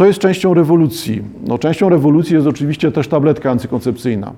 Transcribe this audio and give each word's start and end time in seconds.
Co 0.00 0.06
jest 0.06 0.18
częścią 0.18 0.54
rewolucji? 0.54 1.22
No, 1.46 1.58
częścią 1.58 1.88
rewolucji 1.88 2.34
jest 2.34 2.46
oczywiście 2.46 2.92
też 2.92 3.08
tabletka 3.08 3.50
antykoncepcyjna. 3.50 4.32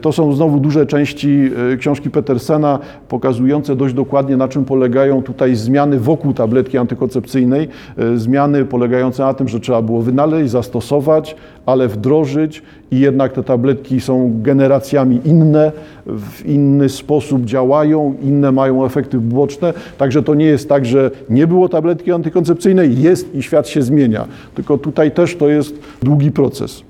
To 0.00 0.12
są 0.12 0.32
znowu 0.32 0.60
duże 0.60 0.86
części 0.86 1.50
y, 1.72 1.76
książki 1.76 2.10
Petersena, 2.10 2.78
pokazujące 3.08 3.76
dość 3.76 3.94
dokładnie, 3.94 4.36
na 4.36 4.48
czym 4.48 4.64
polegają 4.64 5.22
tutaj 5.22 5.54
zmiany 5.54 6.00
wokół 6.00 6.34
tabletki 6.34 6.78
antykoncepcyjnej. 6.78 7.68
Y, 7.98 8.18
zmiany 8.18 8.64
polegające 8.64 9.22
na 9.22 9.34
tym, 9.34 9.48
że 9.48 9.60
trzeba 9.60 9.82
było 9.82 10.02
wynaleźć, 10.02 10.50
zastosować, 10.50 11.36
ale 11.66 11.88
wdrożyć 11.88 12.62
i 12.90 13.00
jednak 13.00 13.32
te 13.32 13.42
tabletki 13.42 14.00
są 14.00 14.32
generacjami 14.42 15.20
inne, 15.24 15.72
w 16.06 16.46
inny 16.46 16.88
sposób 16.88 17.44
działają, 17.44 18.14
inne 18.22 18.52
mają 18.52 18.84
efekty 18.84 19.18
uboczne. 19.18 19.74
Także 19.98 20.22
to 20.22 20.34
nie 20.34 20.44
jest 20.44 20.68
tak, 20.68 20.86
że 20.86 21.10
nie 21.30 21.46
było 21.46 21.68
tabletki 21.68 22.12
antykoncepcyjnej, 22.12 23.02
jest 23.02 23.34
i 23.34 23.42
świat 23.42 23.68
się 23.68 23.82
zmienia. 23.82 24.24
Tylko 24.54 24.78
tutaj 24.78 25.07
też 25.10 25.36
to 25.36 25.48
jest 25.48 25.74
długi 26.02 26.32
proces. 26.32 26.82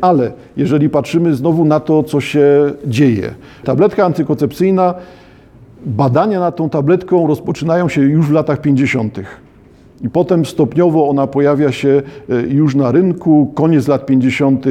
Ale 0.00 0.32
jeżeli 0.56 0.88
patrzymy 0.88 1.34
znowu 1.34 1.64
na 1.64 1.80
to, 1.80 2.02
co 2.02 2.20
się 2.20 2.72
dzieje, 2.86 3.34
tabletka 3.64 4.04
antykoncepcyjna, 4.04 4.94
badania 5.86 6.40
nad 6.40 6.56
tą 6.56 6.70
tabletką 6.70 7.26
rozpoczynają 7.26 7.88
się 7.88 8.00
już 8.00 8.26
w 8.26 8.32
latach 8.32 8.60
50. 8.60 9.18
I 10.02 10.10
potem 10.10 10.44
stopniowo 10.44 11.08
ona 11.08 11.26
pojawia 11.26 11.72
się 11.72 12.02
e, 12.30 12.40
już 12.42 12.74
na 12.74 12.92
rynku. 12.92 13.52
Koniec 13.54 13.88
lat 13.88 14.06
50. 14.06 14.66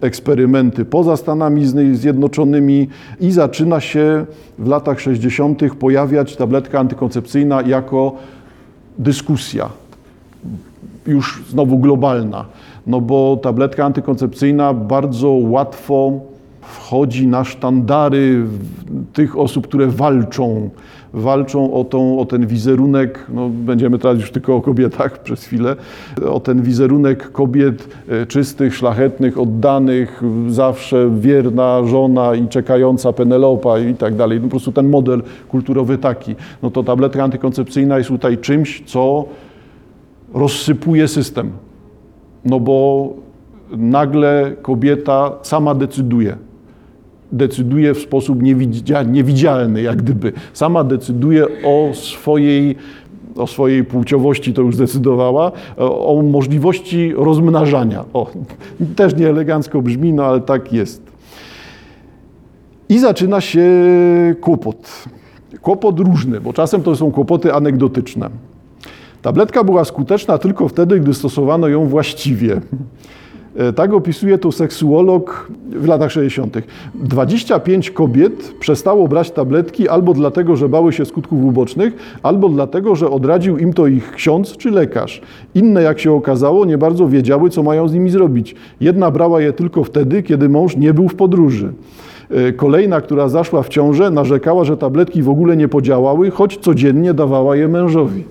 eksperymenty 0.00 0.84
poza 0.84 1.16
Stanami 1.16 1.66
Zjednoczonymi 1.92 2.88
i 3.20 3.30
zaczyna 3.30 3.80
się 3.80 4.26
w 4.58 4.68
latach 4.68 5.00
60. 5.00 5.74
pojawiać 5.74 6.36
tabletka 6.36 6.80
antykoncepcyjna 6.80 7.62
jako 7.62 8.12
dyskusja, 8.98 9.68
już 11.08 11.42
znowu 11.48 11.78
globalna. 11.78 12.44
No 12.86 13.00
bo 13.00 13.38
tabletka 13.42 13.84
antykoncepcyjna 13.84 14.74
bardzo 14.74 15.28
łatwo 15.28 16.12
wchodzi 16.60 17.26
na 17.26 17.44
sztandary 17.44 18.46
tych 19.12 19.38
osób, 19.38 19.66
które 19.66 19.86
walczą 19.86 20.70
walczą 21.12 21.74
o, 21.74 21.84
tą, 21.84 22.18
o 22.18 22.24
ten 22.24 22.46
wizerunek, 22.46 23.26
no 23.28 23.48
będziemy 23.48 23.98
teraz 23.98 24.18
już 24.18 24.30
tylko 24.30 24.56
o 24.56 24.60
kobietach 24.60 25.18
przez 25.24 25.44
chwilę, 25.44 25.76
o 26.30 26.40
ten 26.40 26.62
wizerunek 26.62 27.32
kobiet 27.32 27.88
e, 28.08 28.26
czystych, 28.26 28.74
szlachetnych, 28.74 29.38
oddanych, 29.38 30.22
zawsze 30.48 31.10
wierna 31.20 31.84
żona 31.84 32.34
i 32.34 32.48
czekająca 32.48 33.12
Penelopa 33.12 33.78
i 33.78 33.94
tak 33.94 34.14
dalej. 34.14 34.38
No 34.38 34.44
po 34.44 34.50
prostu 34.50 34.72
ten 34.72 34.88
model 34.88 35.22
kulturowy 35.48 35.98
taki. 35.98 36.34
No 36.62 36.70
to 36.70 36.82
tabletka 36.82 37.24
antykoncepcyjna 37.24 37.98
jest 37.98 38.10
tutaj 38.10 38.38
czymś, 38.38 38.82
co 38.86 39.24
rozsypuje 40.34 41.08
system. 41.08 41.50
No 42.44 42.60
bo 42.60 43.08
nagle 43.70 44.56
kobieta 44.62 45.32
sama 45.42 45.74
decyduje 45.74 46.36
decyduje 47.32 47.94
w 47.94 47.98
sposób 47.98 48.42
niewidzialny, 49.06 49.82
jak 49.82 50.02
gdyby. 50.02 50.32
Sama 50.52 50.84
decyduje 50.84 51.46
o 51.64 51.90
swojej, 51.94 52.76
o 53.36 53.46
swojej 53.46 53.84
płciowości, 53.84 54.52
to 54.52 54.62
już 54.62 54.74
zdecydowała, 54.74 55.52
o 55.76 56.22
możliwości 56.22 57.12
rozmnażania. 57.16 58.04
O, 58.12 58.30
też 58.96 59.16
nieelegancko 59.16 59.82
brzmi, 59.82 60.12
no 60.12 60.24
ale 60.24 60.40
tak 60.40 60.72
jest. 60.72 61.02
I 62.88 62.98
zaczyna 62.98 63.40
się 63.40 63.64
kłopot. 64.40 65.04
Kłopot 65.62 66.00
różny, 66.00 66.40
bo 66.40 66.52
czasem 66.52 66.82
to 66.82 66.96
są 66.96 67.10
kłopoty 67.10 67.54
anegdotyczne. 67.54 68.30
Tabletka 69.22 69.64
była 69.64 69.84
skuteczna 69.84 70.38
tylko 70.38 70.68
wtedy, 70.68 71.00
gdy 71.00 71.14
stosowano 71.14 71.68
ją 71.68 71.86
właściwie. 71.86 72.60
E, 73.56 73.72
tak 73.72 73.92
opisuje 73.92 74.38
to 74.38 74.52
seksuolog 74.52 75.50
w 75.70 75.86
latach 75.86 76.12
60. 76.12 76.56
25 76.94 77.90
kobiet 77.90 78.54
przestało 78.60 79.08
brać 79.08 79.30
tabletki 79.30 79.88
albo 79.88 80.14
dlatego, 80.14 80.56
że 80.56 80.68
bały 80.68 80.92
się 80.92 81.04
skutków 81.04 81.44
ubocznych, 81.44 82.18
albo 82.22 82.48
dlatego, 82.48 82.96
że 82.96 83.10
odradził 83.10 83.58
im 83.58 83.72
to 83.72 83.86
ich 83.86 84.12
ksiądz 84.12 84.56
czy 84.56 84.70
lekarz. 84.70 85.22
Inne, 85.54 85.82
jak 85.82 85.98
się 85.98 86.12
okazało, 86.12 86.64
nie 86.64 86.78
bardzo 86.78 87.08
wiedziały, 87.08 87.50
co 87.50 87.62
mają 87.62 87.88
z 87.88 87.94
nimi 87.94 88.10
zrobić. 88.10 88.54
Jedna 88.80 89.10
brała 89.10 89.40
je 89.40 89.52
tylko 89.52 89.84
wtedy, 89.84 90.22
kiedy 90.22 90.48
mąż 90.48 90.76
nie 90.76 90.94
był 90.94 91.08
w 91.08 91.14
podróży. 91.14 91.72
E, 92.30 92.52
kolejna, 92.52 93.00
która 93.00 93.28
zaszła 93.28 93.62
w 93.62 93.68
ciążę, 93.68 94.10
narzekała, 94.10 94.64
że 94.64 94.76
tabletki 94.76 95.22
w 95.22 95.28
ogóle 95.28 95.56
nie 95.56 95.68
podziałały, 95.68 96.30
choć 96.30 96.56
codziennie 96.56 97.14
dawała 97.14 97.56
je 97.56 97.68
mężowi. 97.68 98.24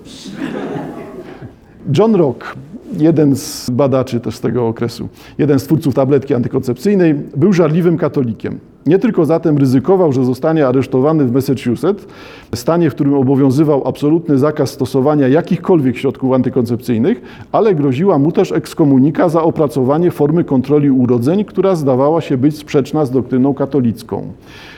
John 1.98 2.14
Rock 2.14 2.56
jeden 2.98 3.36
z 3.36 3.70
badaczy 3.70 4.20
też 4.20 4.36
z 4.36 4.40
tego 4.40 4.66
okresu, 4.66 5.08
jeden 5.38 5.58
z 5.58 5.64
twórców 5.64 5.94
tabletki 5.94 6.34
antykoncepcyjnej, 6.34 7.14
był 7.14 7.52
żarliwym 7.52 7.96
katolikiem. 7.96 8.58
Nie 8.86 8.98
tylko 8.98 9.24
zatem 9.24 9.58
ryzykował, 9.58 10.12
że 10.12 10.24
zostanie 10.24 10.66
aresztowany 10.66 11.24
w 11.24 11.32
Massachusetts, 11.32 12.06
stanie, 12.54 12.90
w 12.90 12.94
którym 12.94 13.14
obowiązywał 13.14 13.88
absolutny 13.88 14.38
zakaz 14.38 14.70
stosowania 14.70 15.28
jakichkolwiek 15.28 15.96
środków 15.96 16.32
antykoncepcyjnych, 16.32 17.20
ale 17.52 17.74
groziła 17.74 18.18
mu 18.18 18.32
też 18.32 18.52
ekskomunika 18.52 19.28
za 19.28 19.42
opracowanie 19.42 20.10
formy 20.10 20.44
kontroli 20.44 20.90
urodzeń, 20.90 21.44
która 21.44 21.74
zdawała 21.74 22.20
się 22.20 22.36
być 22.36 22.56
sprzeczna 22.58 23.06
z 23.06 23.10
doktryną 23.10 23.54
katolicką. 23.54 24.32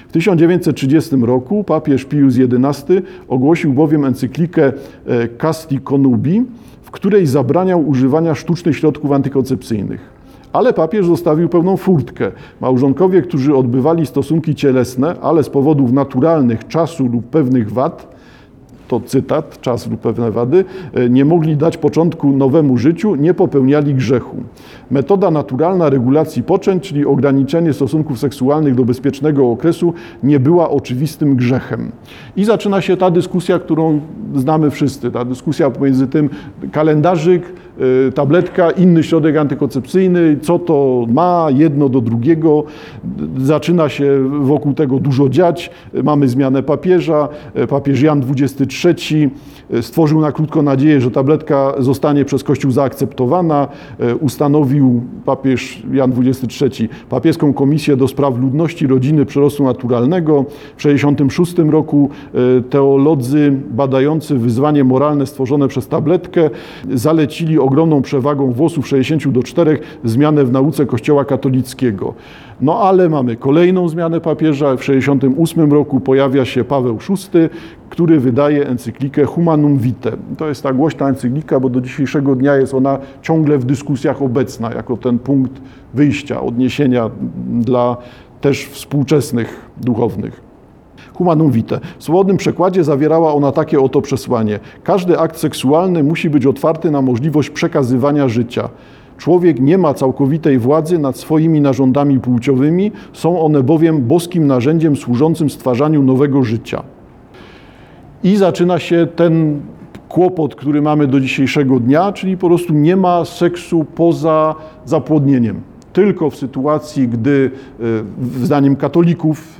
W 0.08 0.12
1930 0.12 1.16
roku 1.16 1.64
papież 1.64 2.04
Pius 2.04 2.34
XI 2.38 2.92
ogłosił 3.28 3.72
bowiem 3.72 4.04
encyklikę 4.04 4.72
e, 5.06 5.28
Casti 5.28 5.80
Conubi, 5.80 6.44
w 6.82 6.90
której 6.90 7.26
zabraniał 7.26 7.88
używania 7.88 8.34
sztucznych 8.34 8.76
środków 8.76 9.12
antykoncepcyjnych. 9.12 10.19
Ale 10.52 10.72
papież 10.72 11.06
zostawił 11.06 11.48
pewną 11.48 11.76
furtkę. 11.76 12.32
Małżonkowie, 12.60 13.22
którzy 13.22 13.56
odbywali 13.56 14.06
stosunki 14.06 14.54
cielesne, 14.54 15.14
ale 15.20 15.42
z 15.42 15.50
powodów 15.50 15.92
naturalnych, 15.92 16.68
czasu 16.68 17.06
lub 17.06 17.26
pewnych 17.26 17.72
wad, 17.72 18.20
to 18.90 19.00
cytat, 19.00 19.60
czas 19.60 19.90
lub 19.90 20.00
pewne 20.00 20.30
wady, 20.30 20.64
e, 20.94 21.10
nie 21.10 21.24
mogli 21.24 21.56
dać 21.56 21.76
początku 21.76 22.32
nowemu 22.32 22.76
życiu, 22.76 23.14
nie 23.14 23.34
popełniali 23.34 23.94
grzechu. 23.94 24.36
Metoda 24.90 25.30
naturalna 25.30 25.90
regulacji 25.90 26.42
poczęć, 26.42 26.88
czyli 26.88 27.06
ograniczenie 27.06 27.72
stosunków 27.72 28.18
seksualnych 28.18 28.74
do 28.74 28.84
bezpiecznego 28.84 29.50
okresu, 29.50 29.94
nie 30.22 30.40
była 30.40 30.70
oczywistym 30.70 31.36
grzechem. 31.36 31.92
I 32.36 32.44
zaczyna 32.44 32.80
się 32.80 32.96
ta 32.96 33.10
dyskusja, 33.10 33.58
którą 33.58 34.00
znamy 34.34 34.70
wszyscy, 34.70 35.10
ta 35.10 35.24
dyskusja 35.24 35.70
pomiędzy 35.70 36.06
tym 36.06 36.30
kalendarzyk, 36.72 37.42
tabletka, 38.14 38.70
inny 38.70 39.02
środek 39.02 39.36
antykoncepcyjny, 39.36 40.38
co 40.42 40.58
to 40.58 41.06
ma, 41.12 41.46
jedno 41.54 41.88
do 41.88 42.00
drugiego. 42.00 42.64
Zaczyna 43.38 43.88
się 43.88 44.30
wokół 44.40 44.74
tego 44.74 44.98
dużo 44.98 45.28
dziać. 45.28 45.70
Mamy 46.04 46.28
zmianę 46.28 46.62
papieża. 46.62 47.28
Papież 47.68 48.02
Jan 48.02 48.22
XXIII 48.30 49.30
stworzył 49.80 50.20
na 50.20 50.32
krótko 50.32 50.62
nadzieję, 50.62 51.00
że 51.00 51.10
tabletka 51.10 51.74
zostanie 51.78 52.24
przez 52.24 52.44
Kościół 52.44 52.70
zaakceptowana. 52.70 53.68
Ustanowił 54.20 55.02
papież 55.24 55.82
Jan 55.92 56.12
XXIII 56.26 56.88
papieską 57.08 57.52
komisję 57.52 57.96
do 57.96 58.08
spraw 58.08 58.38
ludności, 58.38 58.86
rodziny, 58.86 59.26
przyrostu 59.26 59.64
naturalnego. 59.64 60.44
W 60.76 60.82
1966 60.82 61.58
roku 61.72 62.10
y, 62.58 62.62
teolodzy 62.62 63.52
badający 63.70 64.38
wyzwanie 64.38 64.84
moralne 64.84 65.26
stworzone 65.26 65.68
przez 65.68 65.88
tabletkę 65.88 66.50
zalecili 66.94 67.58
ogromną 67.70 68.02
przewagą 68.02 68.52
głosów 68.52 68.88
60 68.88 69.28
do 69.28 69.42
4 69.42 69.78
zmianę 70.04 70.44
w 70.44 70.52
nauce 70.52 70.86
Kościoła 70.86 71.24
katolickiego. 71.24 72.14
No 72.60 72.78
ale 72.78 73.08
mamy 73.08 73.36
kolejną 73.36 73.88
zmianę 73.88 74.20
papieża. 74.20 74.76
W 74.76 74.84
68 74.84 75.72
roku 75.72 76.00
pojawia 76.00 76.44
się 76.44 76.64
Paweł 76.64 76.98
VI, 77.08 77.38
który 77.90 78.20
wydaje 78.20 78.66
encyklikę 78.66 79.24
Humanum 79.24 79.78
Vitae. 79.78 80.16
To 80.38 80.48
jest 80.48 80.62
ta 80.62 80.72
głośna 80.72 81.08
encyklika, 81.08 81.60
bo 81.60 81.68
do 81.68 81.80
dzisiejszego 81.80 82.36
dnia 82.36 82.56
jest 82.56 82.74
ona 82.74 82.98
ciągle 83.22 83.58
w 83.58 83.64
dyskusjach 83.64 84.22
obecna, 84.22 84.70
jako 84.74 84.96
ten 84.96 85.18
punkt 85.18 85.62
wyjścia, 85.94 86.42
odniesienia 86.42 87.10
dla 87.60 87.96
też 88.40 88.64
współczesnych 88.66 89.70
duchownych. 89.76 90.49
Humanum 91.20 91.50
Vitae. 91.50 91.80
W 91.98 92.04
swobodnym 92.04 92.36
przekładzie 92.36 92.84
zawierała 92.84 93.34
ona 93.34 93.52
takie 93.52 93.80
oto 93.80 94.00
przesłanie. 94.00 94.60
Każdy 94.84 95.18
akt 95.18 95.38
seksualny 95.38 96.02
musi 96.02 96.30
być 96.30 96.46
otwarty 96.46 96.90
na 96.90 97.02
możliwość 97.02 97.50
przekazywania 97.50 98.28
życia. 98.28 98.68
Człowiek 99.18 99.60
nie 99.60 99.78
ma 99.78 99.94
całkowitej 99.94 100.58
władzy 100.58 100.98
nad 100.98 101.16
swoimi 101.16 101.60
narządami 101.60 102.20
płciowymi, 102.20 102.92
są 103.12 103.40
one 103.40 103.62
bowiem 103.62 104.02
boskim 104.02 104.46
narzędziem 104.46 104.96
służącym 104.96 105.50
stwarzaniu 105.50 106.02
nowego 106.02 106.42
życia. 106.42 106.82
I 108.24 108.36
zaczyna 108.36 108.78
się 108.78 109.06
ten 109.16 109.60
kłopot, 110.08 110.54
który 110.54 110.82
mamy 110.82 111.06
do 111.06 111.20
dzisiejszego 111.20 111.80
dnia, 111.80 112.12
czyli 112.12 112.36
po 112.36 112.46
prostu 112.48 112.72
nie 112.72 112.96
ma 112.96 113.24
seksu 113.24 113.84
poza 113.94 114.54
zapłodnieniem. 114.84 115.60
Tylko 115.92 116.30
w 116.30 116.36
sytuacji, 116.36 117.08
gdy, 117.08 117.50
e, 117.80 118.44
zdaniem 118.44 118.76
katolików, 118.76 119.59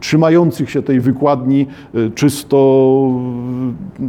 trzymających 0.00 0.70
się 0.70 0.82
tej 0.82 1.00
wykładni 1.00 1.66
czysto 2.14 3.10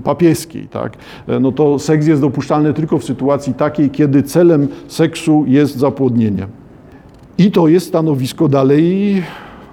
papieskiej, 0.03 0.67
tak? 0.67 0.97
no 1.41 1.51
to 1.51 1.79
seks 1.79 2.07
jest 2.07 2.21
dopuszczalny 2.21 2.73
tylko 2.73 2.99
w 2.99 3.03
sytuacji 3.03 3.53
takiej, 3.53 3.89
kiedy 3.89 4.23
celem 4.23 4.67
seksu 4.87 5.43
jest 5.47 5.77
zapłodnienie. 5.77 6.47
I 7.37 7.51
to 7.51 7.67
jest 7.67 7.87
stanowisko 7.87 8.47
dalej 8.47 9.23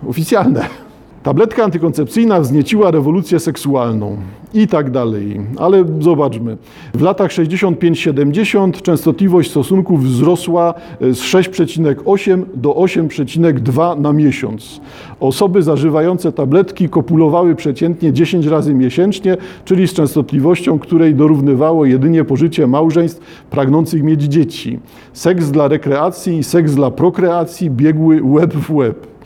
oficjalne. 0.08 0.85
Tabletka 1.26 1.64
antykoncepcyjna 1.64 2.40
wznieciła 2.40 2.90
rewolucję 2.90 3.40
seksualną 3.40 4.16
i 4.54 4.68
tak 4.68 4.90
dalej. 4.90 5.40
Ale 5.56 5.84
zobaczmy. 6.00 6.56
W 6.94 7.02
latach 7.02 7.30
65-70 7.30 8.82
częstotliwość 8.82 9.50
stosunków 9.50 10.04
wzrosła 10.04 10.74
z 11.00 11.18
6,8 11.18 12.42
do 12.54 12.70
8,2 12.70 14.00
na 14.00 14.12
miesiąc. 14.12 14.80
Osoby 15.20 15.62
zażywające 15.62 16.32
tabletki 16.32 16.88
kopulowały 16.88 17.54
przeciętnie 17.54 18.12
10 18.12 18.46
razy 18.46 18.74
miesięcznie, 18.74 19.36
czyli 19.64 19.88
z 19.88 19.92
częstotliwością, 19.92 20.78
której 20.78 21.14
dorównywało 21.14 21.84
jedynie 21.84 22.24
pożycie 22.24 22.66
małżeństw 22.66 23.20
pragnących 23.50 24.02
mieć 24.02 24.22
dzieci. 24.22 24.78
Seks 25.12 25.50
dla 25.50 25.68
rekreacji 25.68 26.38
i 26.38 26.44
seks 26.44 26.74
dla 26.74 26.90
prokreacji 26.90 27.70
biegły 27.70 28.22
łeb 28.22 28.54
w 28.54 28.70
łeb 28.74 29.16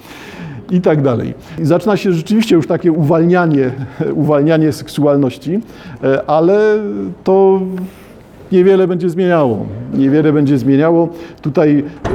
i 0.70 0.80
tak 0.80 1.02
dalej. 1.02 1.34
I 1.58 1.64
zaczyna 1.64 1.96
się 1.96 2.12
rzeczywiście 2.12 2.54
już 2.54 2.66
takie 2.66 2.92
uwalnianie, 2.92 3.70
uwalnianie 4.14 4.72
seksualności, 4.72 5.60
e, 6.04 6.30
ale 6.30 6.78
to 7.24 7.60
niewiele 8.52 8.88
będzie 8.88 9.10
zmieniało. 9.10 9.66
Niewiele 9.94 10.32
będzie 10.32 10.58
zmieniało. 10.58 11.08
Tutaj 11.42 11.78
e, 11.78 12.10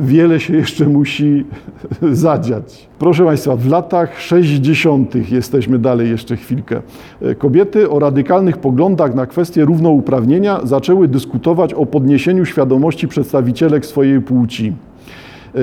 wiele 0.00 0.40
się 0.40 0.56
jeszcze 0.56 0.84
musi 0.84 1.44
zadziać. 2.12 2.88
Proszę 2.98 3.24
Państwa, 3.24 3.56
w 3.56 3.68
latach 3.68 4.20
60. 4.20 5.30
jesteśmy 5.30 5.78
dalej 5.78 6.10
jeszcze 6.10 6.36
chwilkę. 6.36 6.82
E, 7.22 7.34
kobiety 7.34 7.90
o 7.90 7.98
radykalnych 7.98 8.58
poglądach 8.58 9.14
na 9.14 9.26
kwestie 9.26 9.64
równouprawnienia 9.64 10.60
zaczęły 10.64 11.08
dyskutować 11.08 11.74
o 11.74 11.86
podniesieniu 11.86 12.44
świadomości 12.44 13.08
przedstawicielek 13.08 13.86
swojej 13.86 14.20
płci. 14.20 14.72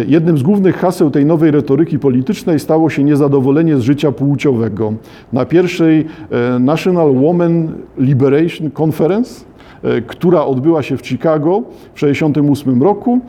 Jednym 0.08 0.38
z 0.38 0.44
głównych 0.44 0.78
haseł 0.78 1.12
tej 1.12 1.26
nowej 1.26 1.52
retoryki 1.52 2.00
politycznej 2.00 2.60
stało 2.60 2.90
się 2.90 3.04
niezadowolenie 3.04 3.78
z 3.78 3.82
życia 3.82 4.12
płciowego. 4.12 4.94
Na 5.34 5.46
pierwszej 5.46 6.06
e, 6.32 6.60
National 6.60 7.16
Women 7.16 7.72
Liberation 7.98 8.72
Conference, 8.82 9.46
e, 9.84 10.02
która 10.02 10.46
odbyła 10.46 10.84
się 10.84 10.98
w 10.98 11.08
Chicago 11.08 11.62
w 11.94 12.00
1968 12.00 12.84
roku, 12.84 13.20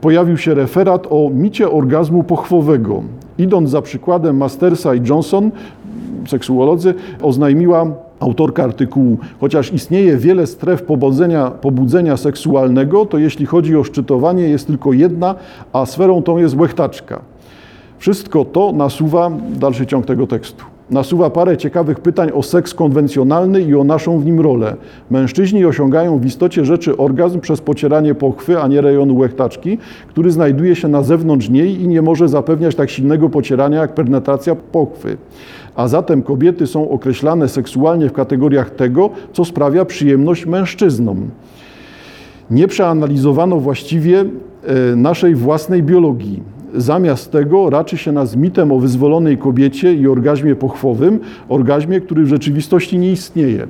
pojawił 0.00 0.36
się 0.36 0.54
referat 0.54 1.06
o 1.10 1.30
micie 1.34 1.70
orgazmu 1.70 2.24
pochwowego. 2.24 3.02
Idąc 3.38 3.70
za 3.70 3.82
przykładem 3.82 4.36
Mastersa 4.36 4.94
i 4.94 5.00
Johnson, 5.08 5.50
seksuolodzy, 6.26 6.94
oznajmiła 7.22 7.86
autorka 8.20 8.64
artykułu, 8.64 9.18
chociaż 9.40 9.72
istnieje 9.72 10.16
wiele 10.16 10.46
stref 10.46 10.82
pobudzenia, 10.82 11.50
pobudzenia 11.50 12.16
seksualnego, 12.16 13.06
to 13.06 13.18
jeśli 13.18 13.46
chodzi 13.46 13.76
o 13.76 13.84
szczytowanie 13.84 14.48
jest 14.48 14.66
tylko 14.66 14.92
jedna, 14.92 15.34
a 15.72 15.86
sferą 15.86 16.22
tą 16.22 16.38
jest 16.38 16.56
łechtaczka. 16.56 17.20
Wszystko 17.98 18.44
to 18.44 18.72
nasuwa, 18.72 19.30
dalszy 19.50 19.86
ciąg 19.86 20.06
tego 20.06 20.26
tekstu, 20.26 20.64
nasuwa 20.90 21.30
parę 21.30 21.56
ciekawych 21.56 22.00
pytań 22.00 22.30
o 22.34 22.42
seks 22.42 22.74
konwencjonalny 22.74 23.62
i 23.62 23.74
o 23.74 23.84
naszą 23.84 24.18
w 24.18 24.24
nim 24.24 24.40
rolę. 24.40 24.76
Mężczyźni 25.10 25.64
osiągają 25.64 26.18
w 26.18 26.26
istocie 26.26 26.64
rzeczy 26.64 26.96
orgazm 26.96 27.40
przez 27.40 27.60
pocieranie 27.60 28.14
pochwy, 28.14 28.60
a 28.60 28.68
nie 28.68 28.80
rejonu 28.80 29.16
łechtaczki, 29.16 29.78
który 30.08 30.30
znajduje 30.30 30.76
się 30.76 30.88
na 30.88 31.02
zewnątrz 31.02 31.48
niej 31.48 31.82
i 31.82 31.88
nie 31.88 32.02
może 32.02 32.28
zapewniać 32.28 32.74
tak 32.74 32.90
silnego 32.90 33.28
pocierania 33.28 33.80
jak 33.80 33.94
penetracja 33.94 34.54
pochwy 34.54 35.16
a 35.74 35.88
zatem 35.88 36.22
kobiety 36.22 36.66
są 36.66 36.90
określane 36.90 37.48
seksualnie 37.48 38.08
w 38.08 38.12
kategoriach 38.12 38.70
tego, 38.70 39.10
co 39.32 39.44
sprawia 39.44 39.84
przyjemność 39.84 40.46
mężczyznom. 40.46 41.30
Nie 42.50 42.68
przeanalizowano 42.68 43.60
właściwie 43.60 44.20
e, 44.20 44.26
naszej 44.96 45.34
własnej 45.34 45.82
biologii. 45.82 46.42
Zamiast 46.74 47.32
tego 47.32 47.70
raczy 47.70 47.96
się 47.96 48.12
nas 48.12 48.36
mitem 48.36 48.72
o 48.72 48.78
wyzwolonej 48.78 49.38
kobiecie 49.38 49.94
i 49.94 50.06
orgazmie 50.06 50.56
pochwowym, 50.56 51.20
orgazmie, 51.48 52.00
który 52.00 52.24
w 52.24 52.28
rzeczywistości 52.28 52.98
nie 52.98 53.12
istnieje. 53.12 53.66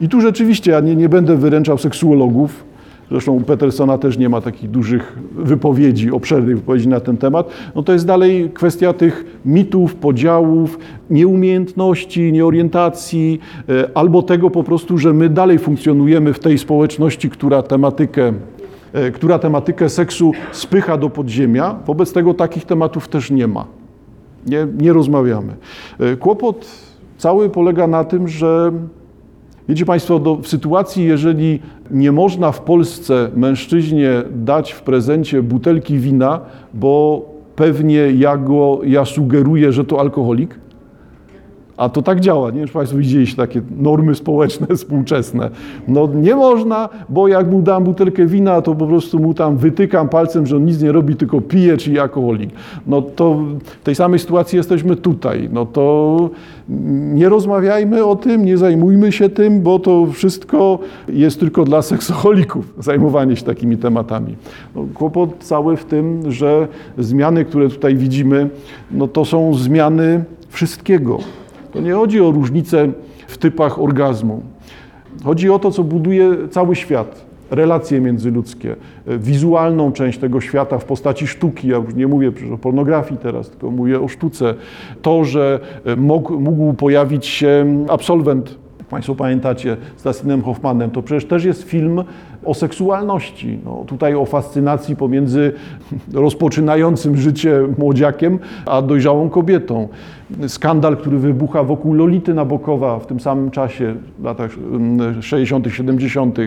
I 0.00 0.08
tu 0.08 0.20
rzeczywiście 0.20 0.70
ja 0.70 0.80
nie, 0.80 0.96
nie 0.96 1.08
będę 1.08 1.36
wyręczał 1.36 1.78
seksuologów, 1.78 2.64
zresztą 3.10 3.32
u 3.32 3.40
Petersona 3.40 3.98
też 3.98 4.18
nie 4.18 4.28
ma 4.28 4.40
takich 4.40 4.70
dużych 4.70 5.18
wypowiedzi, 5.36 6.10
obszernych 6.10 6.56
wypowiedzi 6.56 6.88
na 6.88 7.00
ten 7.00 7.16
temat, 7.16 7.50
no 7.74 7.82
to 7.82 7.92
jest 7.92 8.06
dalej 8.06 8.50
kwestia 8.54 8.92
tych 8.92 9.38
mitów, 9.44 9.94
podziałów, 9.94 10.78
nieumiejętności, 11.10 12.32
nieorientacji, 12.32 13.40
e, 13.68 13.88
albo 13.94 14.22
tego 14.22 14.50
po 14.50 14.64
prostu, 14.64 14.98
że 14.98 15.12
my 15.12 15.28
dalej 15.28 15.58
funkcjonujemy 15.58 16.32
w 16.32 16.38
tej 16.38 16.58
społeczności, 16.58 17.30
która 17.30 17.62
tematykę 17.62 18.32
która 19.14 19.38
tematykę 19.38 19.88
seksu 19.88 20.32
spycha 20.52 20.96
do 20.96 21.10
podziemia. 21.10 21.78
Wobec 21.86 22.12
tego 22.12 22.34
takich 22.34 22.64
tematów 22.64 23.08
też 23.08 23.30
nie 23.30 23.46
ma. 23.46 23.66
Nie, 24.46 24.66
nie 24.78 24.92
rozmawiamy. 24.92 25.56
E, 26.00 26.16
kłopot 26.16 26.66
cały 27.18 27.50
polega 27.50 27.86
na 27.86 28.04
tym, 28.04 28.28
że 28.28 28.72
Wiecie 29.68 29.84
Państwo, 29.84 30.18
do, 30.18 30.36
w 30.36 30.48
sytuacji, 30.48 31.04
jeżeli 31.04 31.60
nie 31.90 32.12
można 32.12 32.52
w 32.52 32.60
Polsce 32.60 33.30
mężczyźnie 33.36 34.10
dać 34.30 34.72
w 34.72 34.82
prezencie 34.82 35.42
butelki 35.42 35.98
wina, 35.98 36.40
bo 36.74 37.22
pewnie 37.56 38.10
ja, 38.10 38.36
go, 38.36 38.80
ja 38.84 39.04
sugeruję, 39.04 39.72
że 39.72 39.84
to 39.84 40.00
alkoholik, 40.00 40.58
a 41.76 41.88
to 41.88 42.02
tak 42.02 42.20
działa, 42.20 42.50
nie 42.50 42.58
wiem, 42.58 42.66
czy 42.66 42.72
Państwo 42.74 42.98
widzieliście 42.98 43.36
takie 43.36 43.62
normy 43.78 44.14
społeczne, 44.14 44.66
współczesne. 44.76 45.50
No 45.88 46.08
nie 46.14 46.34
można, 46.34 46.88
bo 47.08 47.28
jak 47.28 47.50
mu 47.50 47.62
dam 47.62 47.84
butelkę 47.84 48.26
wina, 48.26 48.62
to 48.62 48.74
po 48.74 48.86
prostu 48.86 49.18
mu 49.18 49.34
tam 49.34 49.56
wytykam 49.56 50.08
palcem, 50.08 50.46
że 50.46 50.56
on 50.56 50.64
nic 50.64 50.82
nie 50.82 50.92
robi, 50.92 51.16
tylko 51.16 51.40
pije, 51.40 51.76
czyli 51.76 51.98
alkoholik. 51.98 52.50
No 52.86 53.02
to 53.02 53.34
w 53.80 53.84
tej 53.84 53.94
samej 53.94 54.18
sytuacji 54.18 54.56
jesteśmy 54.56 54.96
tutaj. 54.96 55.48
No 55.52 55.66
to 55.66 56.30
nie 57.14 57.28
rozmawiajmy 57.28 58.04
o 58.04 58.16
tym, 58.16 58.44
nie 58.44 58.58
zajmujmy 58.58 59.12
się 59.12 59.28
tym, 59.28 59.60
bo 59.60 59.78
to 59.78 60.06
wszystko 60.12 60.78
jest 61.08 61.40
tylko 61.40 61.64
dla 61.64 61.82
seksoholików, 61.82 62.74
zajmowanie 62.78 63.36
się 63.36 63.44
takimi 63.44 63.76
tematami. 63.76 64.36
No, 64.74 64.86
kłopot 64.94 65.30
cały 65.38 65.76
w 65.76 65.84
tym, 65.84 66.32
że 66.32 66.68
zmiany, 66.98 67.44
które 67.44 67.68
tutaj 67.68 67.96
widzimy, 67.96 68.50
no 68.90 69.08
to 69.08 69.24
są 69.24 69.54
zmiany 69.54 70.24
wszystkiego. 70.48 71.18
To 71.76 71.82
nie 71.82 71.92
chodzi 71.92 72.20
o 72.20 72.30
różnice 72.30 72.88
w 73.26 73.38
typach 73.38 73.80
orgazmu. 73.80 74.42
Chodzi 75.24 75.50
o 75.50 75.58
to, 75.58 75.70
co 75.70 75.84
buduje 75.84 76.48
cały 76.50 76.76
świat. 76.76 77.26
Relacje 77.50 78.00
międzyludzkie, 78.00 78.76
wizualną 79.06 79.92
część 79.92 80.18
tego 80.18 80.40
świata 80.40 80.78
w 80.78 80.84
postaci 80.84 81.26
sztuki. 81.26 81.68
Ja 81.68 81.76
już 81.76 81.94
nie 81.94 82.06
mówię 82.06 82.32
o 82.54 82.58
pornografii 82.58 83.20
teraz, 83.20 83.50
tylko 83.50 83.70
mówię 83.70 84.00
o 84.00 84.08
sztuce. 84.08 84.54
To, 85.02 85.24
że 85.24 85.60
mógł, 85.96 86.40
mógł 86.40 86.72
pojawić 86.72 87.26
się 87.26 87.66
absolwent 87.88 88.58
Państwo 88.90 89.14
pamiętacie 89.14 89.76
z 89.96 90.02
Dustinem 90.02 90.42
Hoffmanem, 90.42 90.90
to 90.90 91.02
przecież 91.02 91.24
też 91.24 91.44
jest 91.44 91.62
film 91.62 92.04
o 92.44 92.54
seksualności. 92.54 93.58
No, 93.64 93.84
tutaj 93.86 94.14
o 94.14 94.24
fascynacji 94.24 94.96
pomiędzy 94.96 95.52
rozpoczynającym 96.12 97.16
życie 97.16 97.60
młodziakiem, 97.78 98.38
a 98.66 98.82
dojrzałą 98.82 99.30
kobietą. 99.30 99.88
Skandal, 100.48 100.96
który 100.96 101.18
wybucha 101.18 101.62
wokół 101.62 101.94
Lolity 101.94 102.34
Nabokowa 102.34 102.98
w 102.98 103.06
tym 103.06 103.20
samym 103.20 103.50
czasie, 103.50 103.94
w 104.18 104.24
latach 104.24 104.50
60., 105.20 105.66
70., 105.70 106.38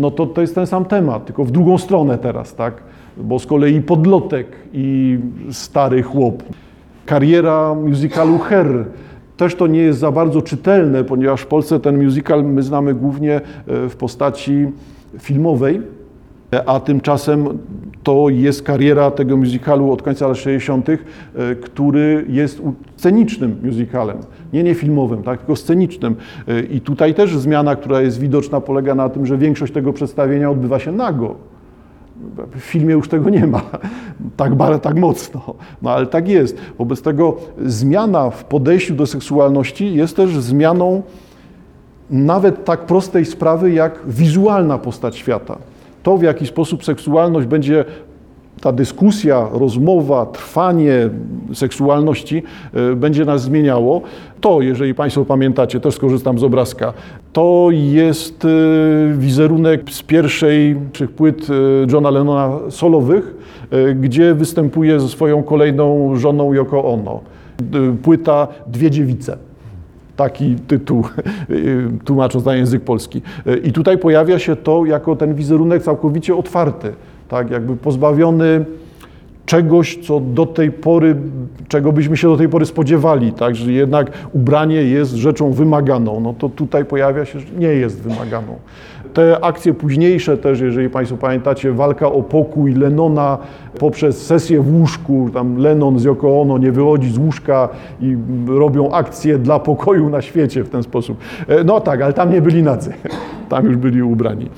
no 0.00 0.10
to, 0.10 0.26
to 0.26 0.40
jest 0.40 0.54
ten 0.54 0.66
sam 0.66 0.84
temat, 0.84 1.24
tylko 1.24 1.44
w 1.44 1.50
drugą 1.50 1.78
stronę 1.78 2.18
teraz, 2.18 2.54
tak? 2.54 2.74
Bo 3.16 3.38
z 3.38 3.46
kolei 3.46 3.80
podlotek 3.80 4.46
i 4.72 5.18
stary 5.50 6.02
chłop. 6.02 6.42
Kariera 7.06 7.74
musicalu 7.74 8.38
Her 8.38 8.84
też 9.40 9.54
to 9.54 9.66
nie 9.66 9.80
jest 9.80 9.98
za 9.98 10.12
bardzo 10.12 10.42
czytelne, 10.42 11.04
ponieważ 11.04 11.40
w 11.40 11.46
Polsce 11.46 11.80
ten 11.80 12.04
musical 12.04 12.44
my 12.44 12.62
znamy 12.62 12.94
głównie 12.94 13.36
e, 13.36 13.40
w 13.88 13.96
postaci 13.96 14.66
filmowej, 15.18 15.82
a 16.66 16.80
tymczasem 16.80 17.48
to 18.02 18.28
jest 18.28 18.62
kariera 18.62 19.10
tego 19.10 19.36
musicalu 19.36 19.92
od 19.92 20.02
końca 20.02 20.28
lat 20.28 20.36
60., 20.36 20.88
e, 20.88 20.98
który 21.54 22.24
jest 22.28 22.62
scenicznym 22.96 23.56
musicalem, 23.62 24.16
nie 24.52 24.62
niefilmowym, 24.62 25.22
tak, 25.22 25.38
tylko 25.38 25.56
scenicznym. 25.56 26.16
E, 26.48 26.60
I 26.60 26.80
tutaj 26.80 27.14
też 27.14 27.38
zmiana, 27.38 27.76
która 27.76 28.00
jest 28.00 28.20
widoczna, 28.20 28.60
polega 28.60 28.94
na 28.94 29.08
tym, 29.08 29.26
że 29.26 29.38
większość 29.38 29.72
tego 29.72 29.92
przedstawienia 29.92 30.50
odbywa 30.50 30.78
się 30.78 30.92
nago. 30.92 31.49
W 32.56 32.60
filmie 32.60 32.92
już 32.92 33.08
tego 33.08 33.30
nie 33.30 33.46
ma 33.46 33.62
tak, 34.36 34.52
tak 34.82 34.96
mocno, 34.96 35.54
no 35.82 35.90
ale 35.90 36.06
tak 36.06 36.28
jest. 36.28 36.56
Wobec 36.78 37.02
tego 37.02 37.36
zmiana 37.64 38.30
w 38.30 38.44
podejściu 38.44 38.94
do 38.94 39.06
seksualności 39.06 39.94
jest 39.94 40.16
też 40.16 40.38
zmianą 40.38 41.02
nawet 42.10 42.64
tak 42.64 42.80
prostej 42.80 43.24
sprawy 43.24 43.72
jak 43.72 44.00
wizualna 44.06 44.78
postać 44.78 45.16
świata. 45.16 45.58
To, 46.02 46.16
w 46.16 46.22
jaki 46.22 46.46
sposób 46.46 46.84
seksualność 46.84 47.46
będzie 47.46 47.84
ta 48.60 48.72
dyskusja, 48.72 49.48
rozmowa, 49.52 50.26
trwanie 50.26 51.10
seksualności 51.54 52.42
e, 52.74 52.96
będzie 52.96 53.24
nas 53.24 53.42
zmieniało. 53.42 54.02
To, 54.40 54.60
jeżeli 54.60 54.94
Państwo 54.94 55.24
pamiętacie, 55.24 55.80
też 55.80 55.94
skorzystam 55.94 56.38
z 56.38 56.44
obrazka, 56.44 56.92
to 57.32 57.68
jest 57.70 58.44
e, 58.44 58.48
wizerunek 59.14 59.90
z 59.90 60.02
pierwszej 60.02 60.76
tych 60.92 61.10
płyt 61.10 61.46
e, 61.50 61.92
Johna 61.92 62.10
Lennona 62.10 62.58
solowych, 62.70 63.34
gdzie 63.94 64.34
występuje 64.34 65.00
ze 65.00 65.08
swoją 65.08 65.42
kolejną 65.42 66.16
żoną 66.16 66.52
Yoko 66.52 66.84
Ono. 66.84 67.20
Płyta 68.02 68.48
Dwie 68.66 68.90
dziewice 68.90 69.36
taki 70.16 70.56
tytuł, 70.66 71.04
tłumacząc 72.04 72.44
na 72.44 72.54
język 72.54 72.84
polski. 72.84 73.22
I 73.64 73.72
tutaj 73.72 73.98
pojawia 73.98 74.38
się 74.38 74.56
to 74.56 74.84
jako 74.84 75.16
ten 75.16 75.34
wizerunek 75.34 75.82
całkowicie 75.82 76.36
otwarty 76.36 76.92
tak, 77.30 77.50
jakby 77.50 77.76
pozbawiony 77.76 78.64
czegoś, 79.46 79.96
co 79.96 80.20
do 80.20 80.46
tej 80.46 80.72
pory, 80.72 81.16
czego 81.68 81.92
byśmy 81.92 82.16
się 82.16 82.28
do 82.28 82.36
tej 82.36 82.48
pory 82.48 82.66
spodziewali, 82.66 83.32
tak, 83.32 83.56
że 83.56 83.72
jednak 83.72 84.10
ubranie 84.32 84.82
jest 84.82 85.14
rzeczą 85.14 85.52
wymaganą, 85.52 86.20
no 86.20 86.34
to 86.38 86.48
tutaj 86.48 86.84
pojawia 86.84 87.24
się, 87.24 87.40
że 87.40 87.46
nie 87.58 87.68
jest 87.68 88.00
wymaganą. 88.00 88.56
Te 89.14 89.44
akcje 89.44 89.74
późniejsze 89.74 90.38
też, 90.38 90.60
jeżeli 90.60 90.90
Państwo 90.90 91.16
pamiętacie, 91.16 91.72
walka 91.72 92.12
o 92.12 92.22
pokój 92.22 92.74
Lenona 92.74 93.38
poprzez 93.78 94.26
sesję 94.26 94.60
w 94.60 94.74
łóżku, 94.74 95.30
tam 95.34 95.56
Lenon 95.56 95.98
z 95.98 96.04
Yoko 96.04 96.40
Ono 96.40 96.58
nie 96.58 96.72
wychodzi 96.72 97.10
z 97.10 97.18
łóżka 97.18 97.68
i 98.00 98.16
robią 98.46 98.92
akcje 98.92 99.38
dla 99.38 99.58
pokoju 99.58 100.08
na 100.08 100.22
świecie 100.22 100.64
w 100.64 100.68
ten 100.68 100.82
sposób. 100.82 101.18
E, 101.48 101.64
no 101.64 101.80
tak, 101.80 102.02
ale 102.02 102.12
tam 102.12 102.32
nie 102.32 102.42
byli 102.42 102.62
nacy, 102.62 102.92
tam 103.48 103.66
już 103.66 103.76
byli 103.76 104.02
ubrani. 104.02 104.48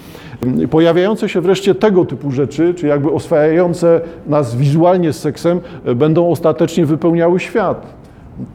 Pojawiające 0.71 1.29
się 1.29 1.41
wreszcie 1.41 1.75
tego 1.75 2.05
typu 2.05 2.31
rzeczy, 2.31 2.75
czy 2.75 2.87
jakby 2.87 3.11
oswajające 3.11 4.01
nas 4.27 4.57
wizualnie 4.57 5.13
z 5.13 5.21
seksem, 5.21 5.61
e, 5.85 5.95
będą 5.95 6.31
ostatecznie 6.31 6.87
wypełniały 6.87 7.41
świat. 7.41 7.87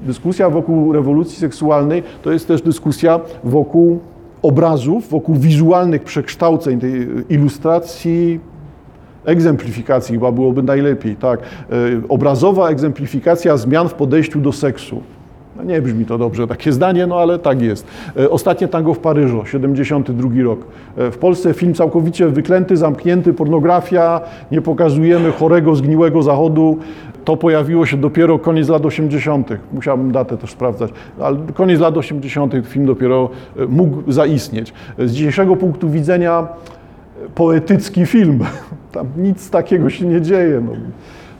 Dyskusja 0.01 0.49
wokół 0.49 0.93
rewolucji 0.93 1.37
seksualnej 1.37 2.03
to 2.21 2.31
jest 2.31 2.47
też 2.47 2.61
dyskusja 2.61 3.19
wokół 3.43 3.99
obrazów, 4.41 5.09
wokół 5.09 5.35
wizualnych 5.35 6.03
przekształceń 6.03 6.79
tej 6.79 7.07
ilustracji, 7.29 8.39
egzemplifikacji 9.25 10.15
chyba 10.15 10.31
byłoby 10.31 10.63
najlepiej, 10.63 11.15
tak. 11.15 11.39
E, 11.39 11.43
obrazowa 12.09 12.69
egzemplifikacja 12.69 13.57
zmian 13.57 13.89
w 13.89 13.93
podejściu 13.93 14.39
do 14.39 14.51
seksu. 14.51 15.01
No 15.57 15.63
nie 15.63 15.81
brzmi 15.81 16.05
to 16.05 16.17
dobrze, 16.17 16.47
takie 16.47 16.71
zdanie, 16.71 17.07
no 17.07 17.19
ale 17.19 17.39
tak 17.39 17.61
jest. 17.61 17.87
E, 18.19 18.29
ostatnie 18.29 18.67
tango 18.67 18.93
w 18.93 18.99
Paryżu, 18.99 19.45
72 19.45 20.43
rok. 20.43 20.59
E, 20.97 21.11
w 21.11 21.17
Polsce 21.17 21.53
film 21.53 21.73
całkowicie 21.73 22.27
wyklęty, 22.27 22.77
zamknięty, 22.77 23.33
pornografia, 23.33 24.21
nie 24.51 24.61
pokazujemy 24.61 25.31
chorego, 25.31 25.75
zgniłego 25.75 26.23
zachodu. 26.23 26.77
To 27.25 27.37
pojawiło 27.37 27.85
się 27.85 27.97
dopiero 27.97 28.39
koniec 28.39 28.69
lat 28.69 28.85
80. 28.85 29.49
Musiałbym 29.73 30.11
datę 30.11 30.37
też 30.37 30.51
sprawdzać, 30.51 30.91
ale 31.19 31.37
koniec 31.53 31.79
lat 31.79 31.97
80. 31.97 32.53
film 32.65 32.85
dopiero 32.85 33.29
e, 33.59 33.65
mógł 33.65 34.11
zaistnieć. 34.11 34.73
Z 34.99 35.11
dzisiejszego 35.11 35.55
punktu 35.55 35.89
widzenia 35.89 36.47
poetycki 37.35 38.05
film. 38.05 38.39
Tam 38.91 39.07
nic 39.17 39.49
takiego 39.49 39.89
się 39.89 40.05
nie 40.05 40.21
dzieje. 40.21 40.61
No 40.65 40.71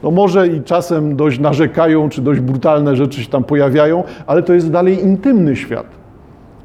no 0.04 0.12
może 0.12 0.48
i 0.48 0.62
czasem 0.62 1.16
dość 1.16 1.40
narzekają, 1.40 2.10
czy 2.10 2.22
dość 2.22 2.40
brutalne 2.40 2.96
rzeczy 2.96 3.24
się 3.24 3.30
tam 3.30 3.44
pojawiają, 3.44 4.04
ale 4.28 4.44
to 4.44 4.54
jest 4.54 4.72
dalej 4.72 5.04
intymny 5.04 5.56
świat. 5.56 5.86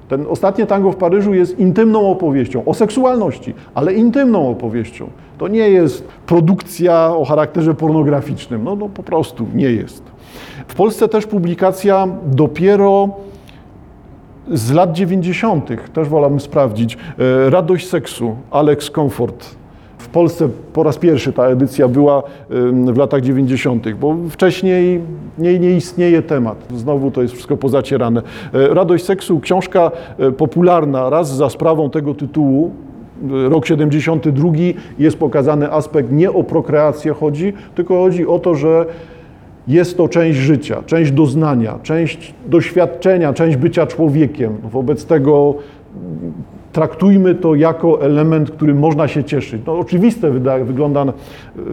Ten 0.09 0.27
ostatnie 0.29 0.67
tango 0.67 0.93
w 0.93 0.97
Paryżu 0.97 1.35
jest 1.35 1.59
intymną 1.59 2.11
opowieścią 2.11 2.65
o 2.65 2.75
seksualności, 2.75 3.55
ale 3.75 3.95
intymną 3.95 4.51
opowieścią. 4.51 5.11
To 5.39 5.49
nie 5.49 5.71
jest 5.71 6.09
produkcja 6.27 7.17
o 7.17 7.25
charakterze 7.25 7.75
pornograficznym. 7.75 8.65
No, 8.65 8.77
no 8.77 8.89
po 8.89 9.03
prostu 9.03 9.47
nie 9.55 9.71
jest. 9.71 10.03
W 10.69 10.75
Polsce 10.75 11.09
też 11.09 11.27
publikacja 11.27 12.09
dopiero 12.27 13.09
z 14.51 14.73
lat 14.73 14.93
90., 14.93 15.93
też 15.93 16.09
wolałbym 16.09 16.41
sprawdzić, 16.41 16.99
e, 17.47 17.51
Radość 17.51 17.89
seksu, 17.89 18.37
Alex 18.51 18.91
Comfort 18.91 19.62
w 20.03 20.09
Polsce 20.09 20.49
po 20.73 20.83
raz 20.83 20.99
pierwszy 20.99 21.33
ta 21.33 21.47
edycja 21.47 21.89
była 21.89 22.23
w 22.93 22.97
latach 22.97 23.21
90., 23.21 23.93
bo 23.93 24.17
wcześniej 24.31 25.01
nie, 25.39 25.59
nie 25.59 25.71
istnieje 25.71 26.23
temat. 26.23 26.67
Znowu 26.75 27.11
to 27.11 27.23
jest 27.23 27.35
wszystko 27.35 27.57
pozacierane. 27.57 28.23
E, 28.55 28.75
Radość 28.75 29.05
seksu, 29.05 29.41
książka 29.41 29.91
e, 30.19 30.33
popularna, 30.33 31.11
raz 31.11 31.37
za 31.37 31.51
sprawą 31.51 31.91
tego 31.91 32.15
tytułu, 32.15 32.71
e, 33.47 33.49
rok 33.49 33.67
72 33.67 34.49
jest 34.99 35.19
pokazany 35.19 35.73
aspekt 35.73 36.13
nie 36.13 36.33
o 36.33 36.45
prokreację 36.45 37.13
chodzi, 37.13 37.53
tylko 37.75 37.99
chodzi 37.99 38.27
o 38.27 38.39
to, 38.39 38.55
że 38.55 38.87
jest 39.69 39.97
to 39.97 40.09
część 40.09 40.39
życia, 40.39 40.83
część 40.87 41.13
doznania, 41.13 41.79
część 41.83 42.35
doświadczenia, 42.47 43.33
część 43.33 43.57
bycia 43.57 43.87
człowiekiem. 43.87 44.57
Wobec 44.63 45.05
tego 45.05 45.55
traktujmy 46.73 47.35
to 47.35 47.55
jako 47.55 48.03
element, 48.03 48.51
którym 48.51 48.79
można 48.79 49.09
się 49.09 49.25
cieszyć. 49.25 49.63
No, 49.67 49.79
oczywiste 49.79 50.31
wygląda, 50.65 51.05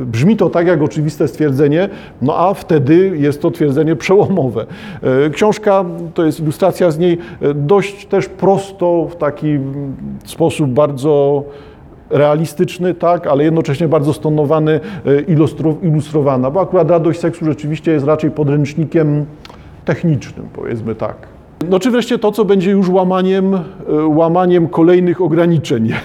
brzmi 0.05 0.37
to 0.37 0.49
tak 0.49 0.67
jak 0.67 0.81
oczywiste 0.81 1.27
stwierdzenie, 1.27 1.89
no 2.21 2.37
a 2.37 2.53
wtedy 2.53 3.11
jest 3.17 3.41
to 3.41 3.51
twierdzenie 3.51 3.95
przełomowe. 3.95 4.65
E, 5.25 5.29
książka, 5.29 5.85
to 6.13 6.25
jest 6.25 6.39
ilustracja 6.39 6.91
z 6.91 6.99
niej, 6.99 7.17
e, 7.41 7.53
dość 7.53 8.05
też 8.05 8.29
prosto, 8.29 9.07
w 9.11 9.15
taki 9.15 9.59
sposób 10.25 10.69
bardzo 10.69 11.43
realistyczny, 12.09 12.93
tak, 12.93 13.27
ale 13.27 13.43
jednocześnie 13.43 13.87
bardzo 13.87 14.13
stonowany, 14.13 14.79
e, 15.05 15.21
ilustrowana, 15.83 16.51
bo 16.51 16.61
akurat 16.61 16.89
radość 16.89 17.19
seksu 17.19 17.45
rzeczywiście 17.45 17.91
jest 17.91 18.05
raczej 18.05 18.31
podręcznikiem 18.31 19.25
technicznym, 19.85 20.47
powiedzmy 20.53 20.95
tak. 20.95 21.38
No 21.67 21.79
czy 21.79 21.91
wreszcie 21.91 22.19
to, 22.19 22.31
co 22.31 22.45
będzie 22.45 22.71
już 22.71 22.89
łamaniem, 22.89 23.53
e, 23.55 23.59
łamaniem 24.05 24.67
kolejnych 24.67 25.21
ograniczeń. 25.21 25.89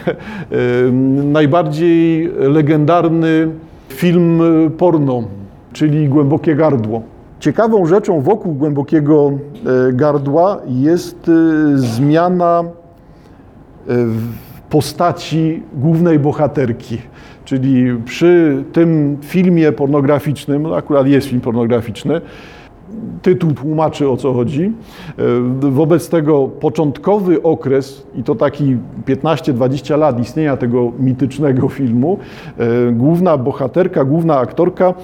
E, 0.51 0.93
najbardziej 1.25 2.31
legendarny 2.39 3.49
film 3.89 4.43
porno, 4.79 5.23
czyli 5.73 6.09
Głębokie 6.09 6.55
Gardło. 6.55 7.03
Ciekawą 7.41 7.87
rzeczą 7.87 8.21
wokół 8.21 8.55
Głębokiego 8.55 9.31
e, 9.31 9.93
Gardła 9.93 10.61
jest 10.67 11.31
zmiana 11.75 12.65
postaci 14.71 15.63
głównej 15.73 16.19
bohaterki. 16.19 16.99
Czyli 17.45 17.99
przy 18.05 18.65
tym 18.73 19.17
filmie 19.21 19.73
pornograficznym, 19.73 20.63
no 20.63 20.77
akurat 20.77 21.07
jest 21.07 21.27
film 21.27 21.41
pornograficzny, 21.41 22.21
tytuł 23.23 23.53
tłumaczy 23.53 24.09
o 24.09 24.17
co 24.17 24.33
chodzi. 24.33 24.73
E, 25.63 25.71
wobec 25.71 26.09
tego 26.09 26.49
początkowy 26.49 27.43
okres, 27.43 28.07
i 28.17 28.23
to 28.23 28.35
taki 28.35 28.77
15-20 29.07 29.99
lat 29.99 30.21
istnienia 30.21 30.57
tego 30.57 30.93
mitycznego 30.99 31.69
filmu, 31.69 32.19
e, 32.59 32.93
główna 32.93 33.37
bohaterka, 33.39 34.05
główna 34.05 34.39
aktorka 34.39 34.95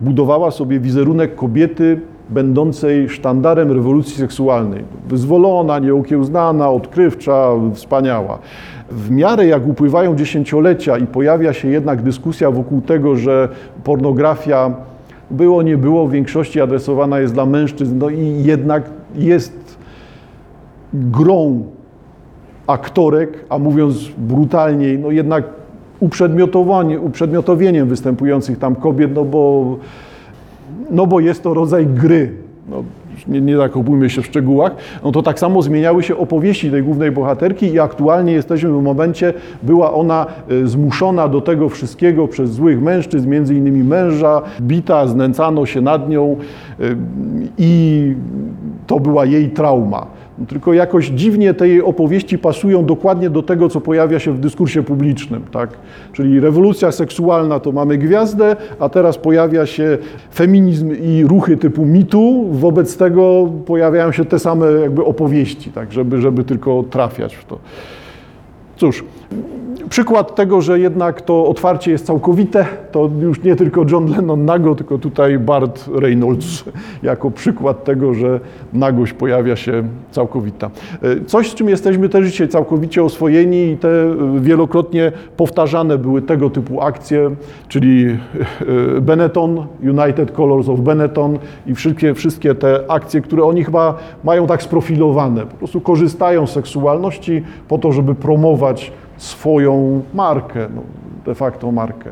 budowała 0.00 0.50
sobie 0.50 0.80
wizerunek 0.80 1.34
kobiety 1.34 2.00
będącej 2.30 3.08
sztandarem 3.08 3.72
rewolucji 3.72 4.16
seksualnej. 4.16 4.84
Wyzwolona, 5.08 5.78
nieokiełznana, 5.78 6.70
odkrywcza, 6.70 7.50
wspaniała. 7.74 8.38
W 8.90 9.10
miarę 9.10 9.46
jak 9.46 9.66
upływają 9.66 10.16
dziesięciolecia 10.16 10.98
i 10.98 11.06
pojawia 11.06 11.52
się 11.52 11.68
jednak 11.68 12.02
dyskusja 12.02 12.50
wokół 12.50 12.80
tego, 12.80 13.16
że 13.16 13.48
pornografia 13.84 14.74
było, 15.30 15.62
nie 15.62 15.76
było, 15.76 16.06
w 16.06 16.10
większości 16.10 16.60
adresowana 16.60 17.20
jest 17.20 17.34
dla 17.34 17.46
mężczyzn, 17.46 17.98
no 17.98 18.10
i 18.10 18.42
jednak 18.44 18.90
jest 19.14 19.78
grą 20.94 21.64
aktorek, 22.66 23.44
a 23.48 23.58
mówiąc 23.58 24.08
brutalniej, 24.18 24.98
no 24.98 25.10
jednak 25.10 25.44
uprzedmiotowanie, 26.00 27.00
uprzedmiotowieniem 27.00 27.88
występujących 27.88 28.58
tam 28.58 28.76
kobiet, 28.76 29.14
no 29.14 29.24
bo, 29.24 29.76
no 30.90 31.06
bo 31.06 31.20
jest 31.20 31.42
to 31.42 31.54
rodzaj 31.54 31.86
gry. 31.86 32.34
No, 32.70 32.84
nie, 33.26 33.40
nie 33.40 33.56
zakopujmy 33.56 34.10
się 34.10 34.22
w 34.22 34.26
szczegółach, 34.26 34.72
no 35.04 35.12
to 35.12 35.22
tak 35.22 35.38
samo 35.38 35.62
zmieniały 35.62 36.02
się 36.02 36.16
opowieści 36.16 36.70
tej 36.70 36.82
głównej 36.82 37.12
bohaterki 37.12 37.66
i 37.66 37.80
aktualnie 37.80 38.32
jesteśmy 38.32 38.70
w 38.70 38.82
momencie, 38.82 39.34
była 39.62 39.92
ona 39.92 40.26
e, 40.48 40.66
zmuszona 40.66 41.28
do 41.28 41.40
tego 41.40 41.68
wszystkiego 41.68 42.28
przez 42.28 42.50
złych 42.50 42.82
mężczyzn, 42.82 43.28
między 43.28 43.54
innymi 43.54 43.84
męża, 43.84 44.42
bita, 44.60 45.06
znęcano 45.06 45.66
się 45.66 45.80
nad 45.80 46.08
nią 46.08 46.36
e, 46.80 46.84
i 47.58 48.14
to 48.86 49.00
była 49.00 49.24
jej 49.24 49.50
trauma. 49.50 50.06
Tylko 50.46 50.72
jakoś 50.72 51.06
dziwnie 51.06 51.54
te 51.54 51.68
jej 51.68 51.82
opowieści 51.82 52.38
pasują 52.38 52.84
dokładnie 52.84 53.30
do 53.30 53.42
tego, 53.42 53.68
co 53.68 53.80
pojawia 53.80 54.18
się 54.18 54.32
w 54.32 54.40
dyskursie 54.40 54.82
publicznym. 54.82 55.42
Tak? 55.52 55.70
Czyli 56.12 56.40
rewolucja 56.40 56.92
seksualna 56.92 57.60
to 57.60 57.72
mamy 57.72 57.98
gwiazdę, 57.98 58.56
a 58.80 58.88
teraz 58.88 59.18
pojawia 59.18 59.66
się 59.66 59.98
feminizm 60.34 60.92
i 61.02 61.24
ruchy 61.24 61.56
typu 61.56 61.86
mitu. 61.86 62.48
Wobec 62.52 62.96
tego 62.96 63.48
pojawiają 63.66 64.12
się 64.12 64.24
te 64.24 64.38
same 64.38 64.72
jakby 64.72 65.04
opowieści, 65.04 65.72
tak? 65.72 65.92
żeby, 65.92 66.20
żeby 66.20 66.44
tylko 66.44 66.84
trafiać 66.90 67.34
w 67.34 67.44
to. 67.44 67.58
Cóż, 68.76 69.04
Przykład 69.90 70.34
tego, 70.34 70.60
że 70.60 70.80
jednak 70.80 71.22
to 71.22 71.46
otwarcie 71.46 71.90
jest 71.90 72.06
całkowite, 72.06 72.66
to 72.92 73.10
już 73.20 73.42
nie 73.42 73.56
tylko 73.56 73.84
John 73.90 74.10
Lennon 74.10 74.44
nago, 74.44 74.74
tylko 74.74 74.98
tutaj 74.98 75.38
Bart 75.38 75.88
Reynolds 75.94 76.64
jako 77.02 77.30
przykład 77.30 77.84
tego, 77.84 78.14
że 78.14 78.40
nagość 78.72 79.12
pojawia 79.12 79.56
się 79.56 79.82
całkowita. 80.10 80.70
Coś, 81.26 81.50
z 81.50 81.54
czym 81.54 81.68
jesteśmy 81.68 82.08
też 82.08 82.26
dzisiaj 82.26 82.48
całkowicie 82.48 83.04
oswojeni 83.04 83.56
i 83.56 83.76
te 83.76 83.88
wielokrotnie 84.40 85.12
powtarzane 85.36 85.98
były 85.98 86.22
tego 86.22 86.50
typu 86.50 86.80
akcje, 86.80 87.30
czyli 87.68 88.18
Benetton, 89.00 89.66
United 89.82 90.30
Colors 90.30 90.68
of 90.68 90.80
Benetton 90.80 91.38
i 91.66 91.74
wszystkie, 91.74 92.14
wszystkie 92.14 92.54
te 92.54 92.80
akcje, 92.88 93.20
które 93.20 93.44
oni 93.44 93.64
chyba 93.64 93.94
mają 94.24 94.46
tak 94.46 94.62
sprofilowane. 94.62 95.46
Po 95.46 95.56
prostu 95.56 95.80
korzystają 95.80 96.46
z 96.46 96.52
seksualności 96.52 97.42
po 97.68 97.78
to, 97.78 97.92
żeby 97.92 98.14
promować 98.14 98.92
swoją 99.18 100.02
markę, 100.14 100.68
no, 100.74 100.82
de 101.26 101.34
facto 101.34 101.72
markę. 101.72 102.10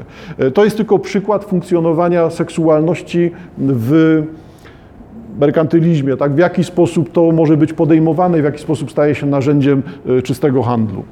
To 0.54 0.64
jest 0.64 0.76
tylko 0.76 0.98
przykład 0.98 1.44
funkcjonowania 1.44 2.30
seksualności 2.30 3.30
w 3.58 4.22
merkantylizmie, 5.40 6.16
tak? 6.16 6.34
w 6.34 6.38
jaki 6.38 6.64
sposób 6.64 7.12
to 7.12 7.32
może 7.32 7.56
być 7.56 7.72
podejmowane, 7.72 8.40
w 8.40 8.44
jaki 8.44 8.58
sposób 8.58 8.90
staje 8.90 9.14
się 9.14 9.26
narzędziem 9.26 9.82
czystego 10.24 10.62
handlu. 10.62 11.02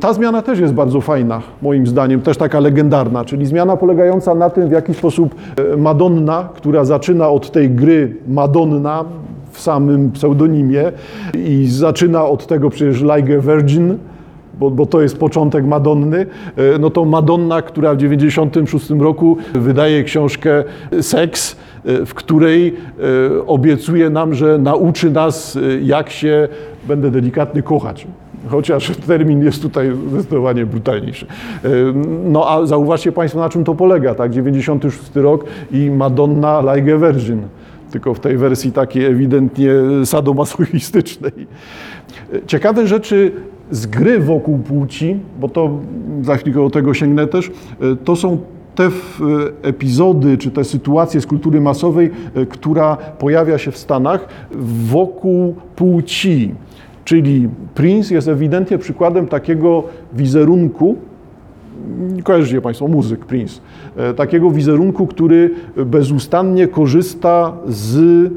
Ta 0.00 0.12
zmiana 0.12 0.42
też 0.42 0.58
jest 0.58 0.74
bardzo 0.74 1.00
fajna, 1.00 1.42
moim 1.62 1.86
zdaniem, 1.86 2.20
też 2.20 2.36
taka 2.36 2.60
legendarna, 2.60 3.24
czyli 3.24 3.46
zmiana 3.46 3.76
polegająca 3.76 4.34
na 4.34 4.50
tym, 4.50 4.68
w 4.68 4.72
jaki 4.72 4.94
sposób 4.94 5.34
Madonna, 5.78 6.48
która 6.54 6.84
zaczyna 6.84 7.28
od 7.28 7.50
tej 7.50 7.70
gry 7.70 8.16
Madonna 8.28 9.04
w 9.50 9.60
samym 9.60 10.10
pseudonimie 10.10 10.92
i 11.34 11.66
zaczyna 11.66 12.24
od 12.24 12.46
tego 12.46 12.70
przecież 12.70 13.02
Like 13.02 13.38
a 13.38 13.40
Virgin, 13.40 13.98
bo, 14.60 14.70
bo, 14.70 14.86
to 14.86 15.00
jest 15.02 15.18
początek 15.18 15.66
Madonny, 15.66 16.26
no 16.80 16.90
to 16.90 17.04
Madonna, 17.04 17.62
która 17.62 17.94
w 17.94 17.96
96 17.96 18.90
roku 18.90 19.36
wydaje 19.54 20.04
książkę 20.04 20.64
Seks, 21.00 21.56
w 21.84 22.14
której 22.14 22.76
obiecuje 23.46 24.10
nam, 24.10 24.34
że 24.34 24.58
nauczy 24.58 25.10
nas, 25.10 25.58
jak 25.82 26.10
się, 26.10 26.48
będę 26.88 27.10
delikatny, 27.10 27.62
kochać. 27.62 28.06
Chociaż 28.48 28.92
termin 29.06 29.44
jest 29.44 29.62
tutaj 29.62 29.92
zdecydowanie 30.08 30.66
brutalniejszy. 30.66 31.26
No 32.24 32.50
a 32.50 32.66
zauważcie 32.66 33.12
Państwo, 33.12 33.40
na 33.40 33.48
czym 33.48 33.64
to 33.64 33.74
polega, 33.74 34.14
tak? 34.14 34.32
96 34.32 35.00
rok 35.14 35.44
i 35.72 35.90
Madonna 35.90 36.74
like 36.74 36.94
a 36.94 36.98
Virgin 36.98 37.42
tylko 37.90 38.14
w 38.14 38.20
tej 38.20 38.36
wersji 38.36 38.72
takiej 38.72 39.04
ewidentnie 39.04 39.70
sadomasochistycznej. 40.04 41.32
Ciekawe 42.46 42.86
rzeczy 42.86 43.32
z 43.70 43.86
gry 43.86 44.20
wokół 44.20 44.58
płci, 44.58 45.16
bo 45.40 45.48
to 45.48 45.70
za 46.22 46.36
chwilkę 46.36 46.60
do 46.60 46.70
tego 46.70 46.94
sięgnę 46.94 47.26
też, 47.26 47.50
to 48.04 48.16
są 48.16 48.38
te 48.74 48.88
epizody 49.62 50.38
czy 50.38 50.50
te 50.50 50.64
sytuacje 50.64 51.20
z 51.20 51.26
kultury 51.26 51.60
masowej, 51.60 52.10
która 52.48 52.96
pojawia 52.96 53.58
się 53.58 53.70
w 53.70 53.78
Stanach 53.78 54.28
wokół 54.90 55.54
płci. 55.76 56.54
Czyli 57.04 57.48
Prince 57.74 58.10
jest 58.10 58.28
ewidentnie 58.28 58.78
przykładem 58.78 59.26
takiego 59.26 59.82
wizerunku, 60.12 60.96
kojarzycie 62.24 62.60
Państwo, 62.60 62.88
muzyk 62.88 63.26
Prince, 63.26 63.60
takiego 64.16 64.50
wizerunku, 64.50 65.06
który 65.06 65.50
bezustannie 65.86 66.68
korzysta 66.68 67.52
z 67.66 68.32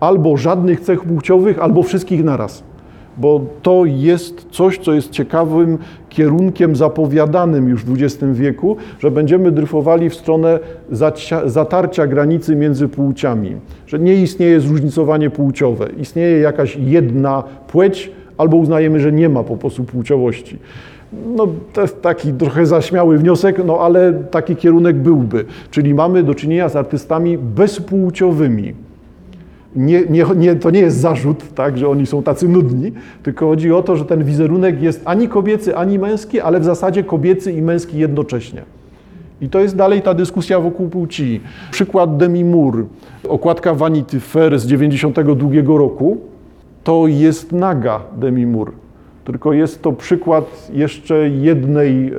albo 0.00 0.36
żadnych 0.36 0.80
cech 0.80 1.00
płciowych, 1.00 1.58
albo 1.58 1.82
wszystkich 1.82 2.24
naraz 2.24 2.71
bo 3.16 3.40
to 3.62 3.84
jest 3.84 4.46
coś, 4.50 4.78
co 4.78 4.92
jest 4.92 5.10
ciekawym 5.10 5.78
kierunkiem 6.08 6.76
zapowiadanym 6.76 7.68
już 7.68 7.84
w 7.84 8.02
XX 8.02 8.24
wieku, 8.32 8.76
że 8.98 9.10
będziemy 9.10 9.50
dryfowali 9.50 10.10
w 10.10 10.14
stronę 10.14 10.58
zatarcia 11.46 12.06
granicy 12.06 12.56
między 12.56 12.88
płciami, 12.88 13.56
że 13.86 13.98
nie 13.98 14.14
istnieje 14.14 14.60
zróżnicowanie 14.60 15.30
płciowe, 15.30 15.88
istnieje 16.00 16.38
jakaś 16.38 16.76
jedna 16.76 17.42
płeć, 17.68 18.10
albo 18.38 18.56
uznajemy, 18.56 19.00
że 19.00 19.12
nie 19.12 19.28
ma 19.28 19.42
po 19.42 19.56
prostu 19.56 19.84
płciowości. 19.84 20.58
No, 21.36 21.48
to 21.72 21.80
jest 21.80 22.02
taki 22.02 22.32
trochę 22.32 22.66
zaśmiały 22.66 23.18
wniosek, 23.18 23.62
no 23.66 23.78
ale 23.80 24.12
taki 24.12 24.56
kierunek 24.56 24.96
byłby. 24.96 25.44
Czyli 25.70 25.94
mamy 25.94 26.22
do 26.22 26.34
czynienia 26.34 26.68
z 26.68 26.76
artystami 26.76 27.38
bezpłciowymi 27.38 28.74
nie, 29.76 30.02
nie, 30.10 30.24
nie, 30.36 30.56
to 30.56 30.70
nie 30.70 30.80
jest 30.80 30.96
zarzut, 30.96 31.54
tak, 31.54 31.78
że 31.78 31.88
oni 31.88 32.06
są 32.06 32.22
tacy 32.22 32.48
nudni, 32.48 32.92
tylko 33.22 33.46
chodzi 33.46 33.72
o 33.72 33.82
to, 33.82 33.96
że 33.96 34.04
ten 34.04 34.24
wizerunek 34.24 34.82
jest 34.82 35.02
ani 35.04 35.28
kobiecy, 35.28 35.76
ani 35.76 35.98
męski, 35.98 36.40
ale 36.40 36.60
w 36.60 36.64
zasadzie 36.64 37.04
kobiecy 37.04 37.52
i 37.52 37.62
męski 37.62 37.98
jednocześnie. 37.98 38.62
I 39.40 39.48
to 39.48 39.60
jest 39.60 39.76
dalej 39.76 40.02
ta 40.02 40.14
dyskusja 40.14 40.60
wokół 40.60 40.88
płci. 40.88 41.40
Przykład 41.70 42.16
Demi 42.16 42.44
Moore, 42.44 42.84
okładka 43.28 43.74
Vanity 43.74 44.20
Fair 44.20 44.58
z 44.58 44.66
92 44.66 45.78
roku, 45.78 46.18
to 46.84 47.06
jest 47.06 47.52
naga 47.52 48.00
Demi 48.16 48.46
Moore. 48.46 48.72
Tylko 49.24 49.52
jest 49.52 49.82
to 49.82 49.92
przykład 49.92 50.70
jeszcze 50.72 51.28
jednej, 51.28 52.12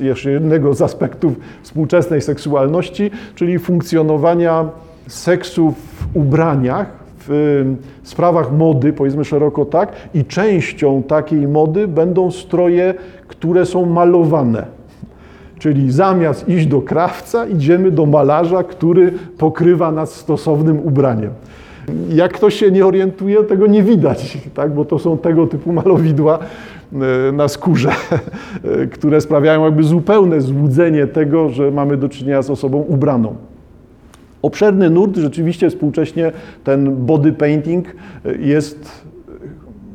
e, 0.00 0.04
jeszcze 0.04 0.30
jednego 0.30 0.74
z 0.74 0.82
aspektów 0.82 1.32
współczesnej 1.62 2.20
seksualności, 2.20 3.10
czyli 3.34 3.58
funkcjonowania 3.58 4.68
seksu 5.06 5.72
w 5.72 6.16
ubraniach, 6.16 7.04
w 7.28 7.64
sprawach 8.02 8.52
mody, 8.52 8.92
powiedzmy 8.92 9.24
szeroko 9.24 9.64
tak, 9.64 9.92
i 10.14 10.24
częścią 10.24 11.02
takiej 11.02 11.48
mody 11.48 11.88
będą 11.88 12.30
stroje, 12.30 12.94
które 13.28 13.66
są 13.66 13.86
malowane. 13.86 14.66
Czyli 15.58 15.92
zamiast 15.92 16.48
iść 16.48 16.66
do 16.66 16.80
krawca, 16.80 17.46
idziemy 17.46 17.90
do 17.90 18.06
malarza, 18.06 18.62
który 18.62 19.12
pokrywa 19.38 19.92
nas 19.92 20.14
stosownym 20.14 20.80
ubraniem. 20.80 21.30
Jak 22.08 22.32
ktoś 22.32 22.54
się 22.54 22.70
nie 22.70 22.86
orientuje, 22.86 23.44
tego 23.44 23.66
nie 23.66 23.82
widać, 23.82 24.38
tak? 24.54 24.74
bo 24.74 24.84
to 24.84 24.98
są 24.98 25.18
tego 25.18 25.46
typu 25.46 25.72
malowidła 25.72 26.38
e, 26.38 27.32
na 27.32 27.48
skórze, 27.48 27.90
e, 28.64 28.86
które 28.86 29.20
sprawiają 29.20 29.64
jakby 29.64 29.82
zupełne 29.82 30.40
złudzenie 30.40 31.06
tego, 31.06 31.48
że 31.48 31.70
mamy 31.70 31.96
do 31.96 32.08
czynienia 32.08 32.42
z 32.42 32.50
osobą 32.50 32.78
ubraną. 32.78 33.34
Obszerny 34.44 34.90
nurt, 34.90 35.16
rzeczywiście 35.16 35.70
współcześnie 35.70 36.32
ten 36.64 36.96
body 36.96 37.32
painting 37.32 37.86
jest 38.38 39.04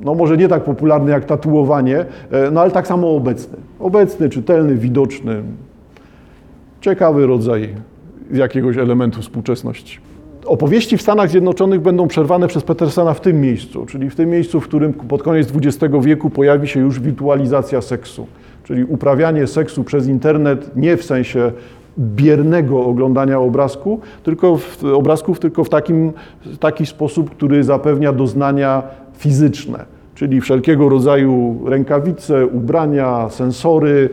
no 0.02 0.16
może 0.16 0.38
nie 0.38 0.48
tak 0.48 0.64
popularny 0.64 1.12
jak 1.12 1.26
tatuowanie, 1.26 2.06
no 2.52 2.62
ale 2.62 2.72
tak 2.72 2.88
samo 2.88 3.16
obecny. 3.16 3.58
Obecny, 3.80 4.30
czytelny, 4.30 4.76
widoczny. 4.76 5.44
Ciekawy 6.82 7.28
rodzaj 7.28 7.76
jakiegoś 8.32 8.78
elementu 8.78 9.22
współczesności. 9.22 10.00
Opowieści 10.46 10.98
w 10.98 11.02
Stanach 11.02 11.30
Zjednoczonych 11.30 11.82
będą 11.82 12.08
przerwane 12.08 12.48
przez 12.48 12.64
Petersena 12.64 13.14
w 13.14 13.22
tym 13.22 13.42
miejscu, 13.42 13.86
czyli 13.86 14.10
w 14.10 14.16
tym 14.16 14.30
miejscu, 14.30 14.60
w 14.62 14.64
którym 14.64 14.94
pod 14.94 15.24
koniec 15.24 15.54
XX 15.56 15.94
wieku 16.02 16.30
pojawi 16.30 16.68
się 16.68 16.80
już 16.80 17.00
wirtualizacja 17.00 17.82
seksu, 17.82 18.28
czyli 18.64 18.84
uprawianie 18.84 19.48
seksu 19.48 19.84
przez 19.84 20.08
internet 20.08 20.76
nie 20.76 20.98
w 20.98 21.04
sensie 21.04 21.52
biernego 22.00 22.86
oglądania 22.86 23.40
obrazku, 23.40 24.00
tylko 24.24 24.58
w, 24.58 24.84
obrazków, 24.84 25.40
tylko 25.40 25.64
w 25.64 25.70
takim, 25.70 26.14
taki 26.60 26.86
sposób, 26.86 27.30
który 27.30 27.64
zapewnia 27.64 28.14
doznania 28.14 28.84
fizyczne, 29.18 29.86
czyli 30.16 30.42
wszelkiego 30.42 30.90
rodzaju 30.90 31.60
rękawice, 31.66 32.48
ubrania, 32.48 33.30
sensory, 33.30 34.10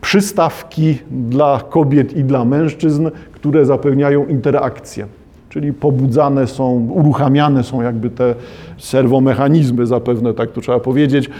przystawki 0.00 0.98
dla 1.10 1.60
kobiet 1.70 2.16
i 2.16 2.24
dla 2.24 2.44
mężczyzn, 2.44 3.10
które 3.32 3.64
zapewniają 3.64 4.26
interakcję. 4.26 5.06
Czyli 5.48 5.72
pobudzane 5.72 6.46
są, 6.46 6.88
uruchamiane 6.94 7.64
są 7.64 7.82
jakby 7.82 8.10
te 8.10 8.34
serwomechanizmy, 8.78 9.86
zapewne 9.86 10.34
tak 10.34 10.50
to 10.50 10.60
trzeba 10.60 10.80
powiedzieć, 10.80 11.28
e, 11.28 11.30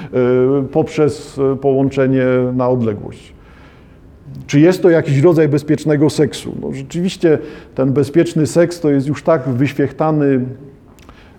poprzez 0.73 1.41
połączenie 1.61 2.25
na 2.53 2.69
odległość. 2.69 3.34
Czy 4.47 4.61
jest 4.61 4.83
to 4.83 4.91
jakiś 4.91 5.19
rodzaj 5.19 5.49
bezpiecznego 5.49 6.11
seksu? 6.11 6.55
No, 6.63 6.73
rzeczywiście 6.73 7.39
ten 7.75 7.93
bezpieczny 7.93 8.47
seks 8.47 8.81
to 8.81 8.91
jest 8.91 9.07
już 9.07 9.23
tak 9.23 9.49
wyświechtany 9.49 10.41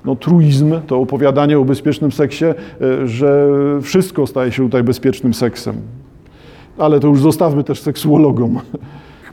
no, 0.05 0.15
truizm, 0.15 0.81
to 0.87 0.99
opowiadanie 0.99 1.59
o 1.59 1.65
bezpiecznym 1.65 2.11
seksie, 2.11 2.45
e, 2.45 3.07
że 3.07 3.49
wszystko 3.81 4.27
staje 4.27 4.51
się 4.51 4.63
tutaj 4.63 4.83
bezpiecznym 4.83 5.33
seksem. 5.33 5.75
Ale 6.77 6.99
to 6.99 7.07
już 7.07 7.21
zostawmy 7.21 7.63
też 7.63 7.81
seksuologom. 7.81 8.59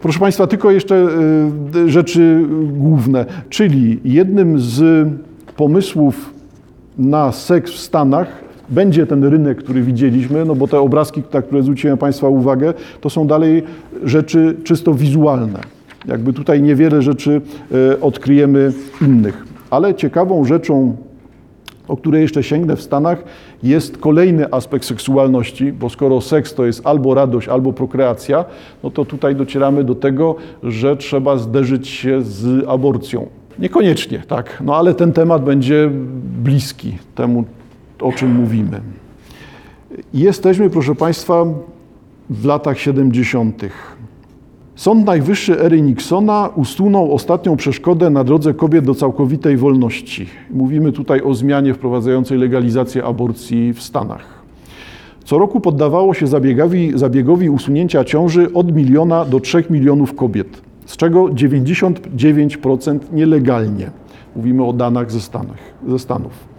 Proszę 0.02 0.18
Państwa, 0.18 0.46
tylko 0.46 0.70
jeszcze 0.70 1.08
e, 1.74 1.88
rzeczy 1.88 2.44
główne. 2.62 3.26
Czyli 3.48 4.00
jednym 4.04 4.60
z 4.60 5.08
pomysłów 5.56 6.34
na 6.98 7.32
seks 7.32 7.72
w 7.72 7.78
Stanach 7.78 8.42
będzie 8.72 9.06
ten 9.06 9.24
rynek, 9.24 9.58
który 9.58 9.82
widzieliśmy, 9.82 10.44
no 10.44 10.54
bo 10.54 10.68
te 10.68 10.80
obrazki, 10.80 11.22
na 11.32 11.42
które 11.42 11.62
zwróciłem 11.62 11.98
Państwa 11.98 12.28
uwagę, 12.28 12.74
to 13.00 13.10
są 13.10 13.26
dalej 13.26 13.62
rzeczy 14.04 14.56
czysto 14.64 14.94
wizualne. 14.94 15.60
Jakby 16.08 16.32
tutaj 16.32 16.62
niewiele 16.62 17.02
rzeczy 17.02 17.40
e, 17.92 18.00
odkryjemy 18.00 18.72
innych. 19.02 19.44
Ale 19.70 19.94
ciekawą 19.94 20.44
rzeczą, 20.44 20.96
o 21.88 21.96
które 21.96 22.20
jeszcze 22.20 22.42
sięgnę 22.42 22.76
w 22.76 22.82
Stanach, 22.82 23.24
jest 23.62 23.98
kolejny 23.98 24.52
aspekt 24.52 24.84
seksualności, 24.84 25.72
bo 25.72 25.90
skoro 25.90 26.20
seks 26.20 26.54
to 26.54 26.66
jest 26.66 26.86
albo 26.86 27.14
radość, 27.14 27.48
albo 27.48 27.72
prokreacja, 27.72 28.44
no 28.82 28.90
to 28.90 29.04
tutaj 29.04 29.36
docieramy 29.36 29.84
do 29.84 29.94
tego, 29.94 30.36
że 30.62 30.96
trzeba 30.96 31.36
zderzyć 31.36 31.88
się 31.88 32.22
z 32.22 32.68
aborcją. 32.68 33.26
Niekoniecznie, 33.58 34.22
tak, 34.28 34.62
no 34.64 34.76
ale 34.76 34.94
ten 34.94 35.12
temat 35.12 35.44
będzie 35.44 35.90
bliski 36.42 36.98
temu, 37.14 37.44
o 38.02 38.12
czym 38.12 38.34
mówimy. 38.34 38.80
Jesteśmy, 40.14 40.70
proszę 40.70 40.94
Państwa, 40.94 41.44
w 42.30 42.44
latach 42.44 42.78
70. 42.78 43.62
Sąd 44.74 45.06
Najwyższy 45.06 45.60
ery 45.60 45.82
Nixona 45.82 46.50
usunął 46.54 47.14
ostatnią 47.14 47.56
przeszkodę 47.56 48.10
na 48.10 48.24
drodze 48.24 48.54
kobiet 48.54 48.84
do 48.84 48.94
całkowitej 48.94 49.56
wolności. 49.56 50.26
Mówimy 50.50 50.92
tutaj 50.92 51.22
o 51.22 51.34
zmianie 51.34 51.74
wprowadzającej 51.74 52.38
legalizację 52.38 53.04
aborcji 53.04 53.72
w 53.72 53.82
Stanach. 53.82 54.42
Co 55.24 55.38
roku 55.38 55.60
poddawało 55.60 56.14
się 56.14 56.26
zabiegowi, 56.26 56.92
zabiegowi 56.94 57.50
usunięcia 57.50 58.04
ciąży 58.04 58.52
od 58.52 58.74
miliona 58.74 59.24
do 59.24 59.40
3 59.40 59.64
milionów 59.70 60.14
kobiet, 60.14 60.62
z 60.86 60.96
czego 60.96 61.24
99% 61.24 62.98
nielegalnie. 63.12 63.90
Mówimy 64.36 64.64
o 64.64 64.72
danach 64.72 65.12
ze, 65.12 65.20
Stanach, 65.20 65.58
ze 65.88 65.98
Stanów. 65.98 66.51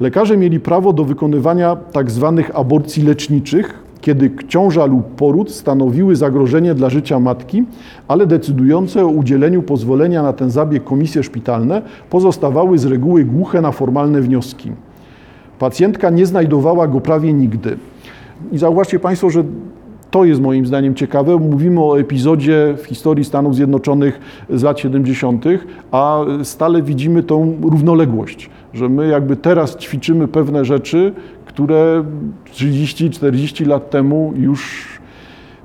Lekarze 0.00 0.36
mieli 0.36 0.60
prawo 0.60 0.92
do 0.92 1.04
wykonywania 1.04 1.76
tak 1.76 2.10
zwanych 2.10 2.56
aborcji 2.56 3.02
leczniczych, 3.02 3.84
kiedy 4.00 4.30
ciąża 4.48 4.86
lub 4.86 5.06
poród 5.06 5.50
stanowiły 5.50 6.16
zagrożenie 6.16 6.74
dla 6.74 6.90
życia 6.90 7.20
matki, 7.20 7.64
ale 8.08 8.26
decydujące 8.26 9.04
o 9.04 9.08
udzieleniu 9.08 9.62
pozwolenia 9.62 10.22
na 10.22 10.32
ten 10.32 10.50
zabieg 10.50 10.84
komisje 10.84 11.22
szpitalne 11.22 11.82
pozostawały 12.10 12.78
z 12.78 12.84
reguły 12.84 13.24
głuche 13.24 13.60
na 13.60 13.72
formalne 13.72 14.20
wnioski. 14.20 14.72
Pacjentka 15.58 16.10
nie 16.10 16.26
znajdowała 16.26 16.88
go 16.88 17.00
prawie 17.00 17.32
nigdy. 17.32 17.76
I 18.52 18.58
zauważcie 18.58 18.98
Państwo, 18.98 19.30
że 19.30 19.44
to 20.14 20.24
jest 20.24 20.40
moim 20.40 20.66
zdaniem 20.66 20.94
ciekawe. 20.94 21.36
Mówimy 21.36 21.80
o 21.80 22.00
epizodzie 22.00 22.74
w 22.78 22.86
historii 22.86 23.24
Stanów 23.24 23.54
Zjednoczonych 23.54 24.20
z 24.50 24.62
lat 24.62 24.80
70., 24.80 25.44
a 25.92 26.20
stale 26.42 26.82
widzimy 26.82 27.22
tą 27.22 27.56
równoległość, 27.62 28.50
że 28.74 28.88
my 28.88 29.08
jakby 29.08 29.36
teraz 29.36 29.76
ćwiczymy 29.76 30.28
pewne 30.28 30.64
rzeczy, 30.64 31.12
które 31.46 32.04
30-40 32.52 33.66
lat 33.66 33.90
temu 33.90 34.32
już 34.36 34.88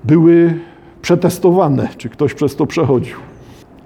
były 0.03 0.53
przetestowane, 1.01 1.87
czy 1.97 2.09
ktoś 2.09 2.33
przez 2.33 2.55
to 2.55 2.65
przechodził. 2.65 3.17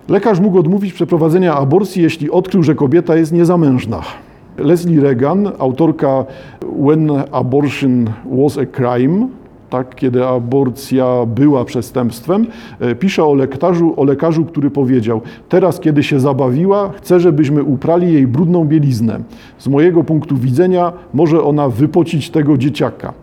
Lekarz 0.09 0.39
mógł 0.39 0.59
odmówić 0.59 0.93
przeprowadzenia 0.93 1.55
aborcji, 1.55 2.03
jeśli 2.03 2.31
odkrył, 2.31 2.63
że 2.63 2.75
kobieta 2.75 3.15
jest 3.15 3.31
niezamężna. 3.31 4.01
Leslie 4.57 5.01
Reagan, 5.01 5.51
autorka 5.59 6.25
When 6.85 7.11
Abortion 7.31 8.09
Was 8.25 8.57
a 8.57 8.65
Crime, 8.65 9.27
tak, 9.73 9.95
kiedy 9.95 10.25
aborcja 10.25 11.25
była 11.25 11.65
przestępstwem, 11.65 12.47
e, 12.79 12.95
pisze 12.95 13.23
o 13.23 13.33
lekarzu, 13.33 13.93
o 13.97 14.03
lekarzu, 14.03 14.45
który 14.45 14.71
powiedział: 14.71 15.21
Teraz, 15.49 15.79
kiedy 15.79 16.03
się 16.03 16.19
zabawiła, 16.19 16.91
chcę, 16.91 17.19
żebyśmy 17.19 17.63
uprali 17.63 18.13
jej 18.13 18.27
brudną 18.27 18.65
bieliznę. 18.65 19.19
Z 19.57 19.67
mojego 19.67 20.03
punktu 20.03 20.37
widzenia 20.37 20.93
może 21.13 21.43
ona 21.43 21.69
wypocić 21.69 22.29
tego 22.29 22.57
dzieciaka. 22.57 23.13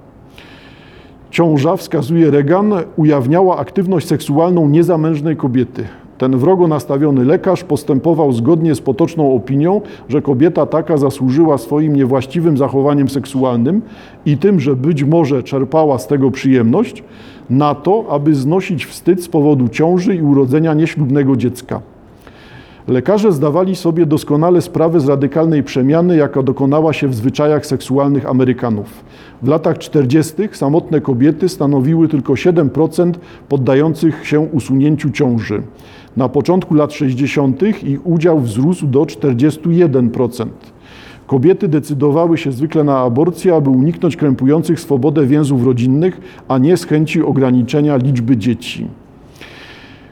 Ciąża, 1.30 1.76
wskazuje 1.76 2.30
Regan, 2.30 2.72
ujawniała 2.96 3.58
aktywność 3.58 4.06
seksualną 4.06 4.68
niezamężnej 4.68 5.36
kobiety. 5.36 5.84
Ten 6.20 6.36
wrogo 6.38 6.68
nastawiony 6.68 7.24
lekarz 7.24 7.64
postępował 7.64 8.32
zgodnie 8.32 8.74
z 8.74 8.80
potoczną 8.80 9.34
opinią, 9.34 9.80
że 10.08 10.22
kobieta 10.22 10.66
taka 10.66 10.96
zasłużyła 10.96 11.58
swoim 11.58 11.96
niewłaściwym 11.96 12.58
zachowaniem 12.58 13.08
seksualnym 13.08 13.82
i 14.26 14.38
tym, 14.38 14.60
że 14.60 14.76
być 14.76 15.04
może 15.04 15.42
czerpała 15.42 15.98
z 15.98 16.06
tego 16.06 16.30
przyjemność, 16.30 17.04
na 17.50 17.74
to, 17.74 18.04
aby 18.10 18.34
znosić 18.34 18.86
wstyd 18.86 19.24
z 19.24 19.28
powodu 19.28 19.68
ciąży 19.68 20.14
i 20.14 20.22
urodzenia 20.22 20.74
nieślubnego 20.74 21.36
dziecka. 21.36 21.80
Lekarze 22.88 23.32
zdawali 23.32 23.76
sobie 23.76 24.06
doskonale 24.06 24.62
sprawę 24.62 25.00
z 25.00 25.08
radykalnej 25.08 25.62
przemiany, 25.62 26.16
jaka 26.16 26.42
dokonała 26.42 26.92
się 26.92 27.08
w 27.08 27.14
zwyczajach 27.14 27.66
seksualnych 27.66 28.26
Amerykanów. 28.26 29.04
W 29.42 29.48
latach 29.48 29.78
40. 29.78 30.34
samotne 30.52 31.00
kobiety 31.00 31.48
stanowiły 31.48 32.08
tylko 32.08 32.32
7% 32.32 33.12
poddających 33.48 34.26
się 34.26 34.40
usunięciu 34.40 35.10
ciąży. 35.10 35.62
Na 36.16 36.28
początku 36.28 36.74
lat 36.74 36.92
60. 36.92 37.62
ich 37.62 38.06
udział 38.06 38.40
wzrósł 38.40 38.86
do 38.86 39.02
41%. 39.02 40.46
Kobiety 41.26 41.68
decydowały 41.68 42.38
się 42.38 42.52
zwykle 42.52 42.84
na 42.84 42.98
aborcję, 42.98 43.54
aby 43.54 43.70
uniknąć 43.70 44.16
krępujących 44.16 44.80
swobodę 44.80 45.26
więzów 45.26 45.64
rodzinnych, 45.64 46.20
a 46.48 46.58
nie 46.58 46.76
z 46.76 46.84
chęci 46.84 47.22
ograniczenia 47.22 47.96
liczby 47.96 48.36
dzieci. 48.36 48.86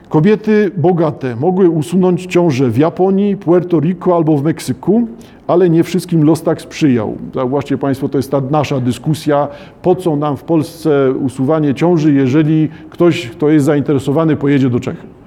Kobiety 0.09 0.71
bogate 0.77 1.37
mogły 1.37 1.71
usunąć 1.71 2.27
ciążę 2.27 2.71
w 2.71 2.79
Japonii, 2.79 3.37
Puerto 3.37 3.81
Rico 3.81 4.17
albo 4.17 4.37
w 4.37 4.45
Meksyku, 4.45 5.09
ale 5.47 5.71
nie 5.71 5.85
wszystkim 5.85 6.25
los 6.25 6.43
tak 6.43 6.63
sprzyjał. 6.63 7.17
Zauważcie 7.35 7.79
Państwo, 7.79 8.09
to 8.09 8.19
jest 8.19 8.31
ta 8.31 8.41
nasza 8.51 8.81
dyskusja, 8.81 9.49
po 9.83 9.95
co 9.95 10.17
nam 10.17 10.37
w 10.37 10.45
Polsce 10.45 11.13
usuwanie 11.13 11.75
ciąży, 11.75 12.13
jeżeli 12.13 12.69
ktoś, 12.91 13.27
kto 13.27 13.49
jest 13.49 13.67
zainteresowany, 13.67 14.37
pojedzie 14.37 14.71
do 14.71 14.81
Czech. 14.81 15.18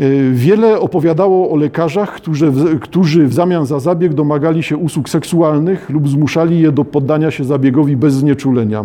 E, 0.00 0.30
wiele 0.30 0.80
opowiadało 0.80 1.50
o 1.50 1.56
lekarzach, 1.56 2.14
którzy, 2.14 2.52
którzy 2.80 3.26
w 3.26 3.34
zamian 3.34 3.66
za 3.66 3.80
zabieg 3.80 4.14
domagali 4.14 4.62
się 4.62 4.76
usług 4.76 5.08
seksualnych 5.08 5.90
lub 5.90 6.08
zmuszali 6.08 6.60
je 6.60 6.72
do 6.72 6.84
poddania 6.84 7.30
się 7.30 7.44
zabiegowi 7.44 7.96
bez 7.96 8.14
znieczulenia. 8.14 8.84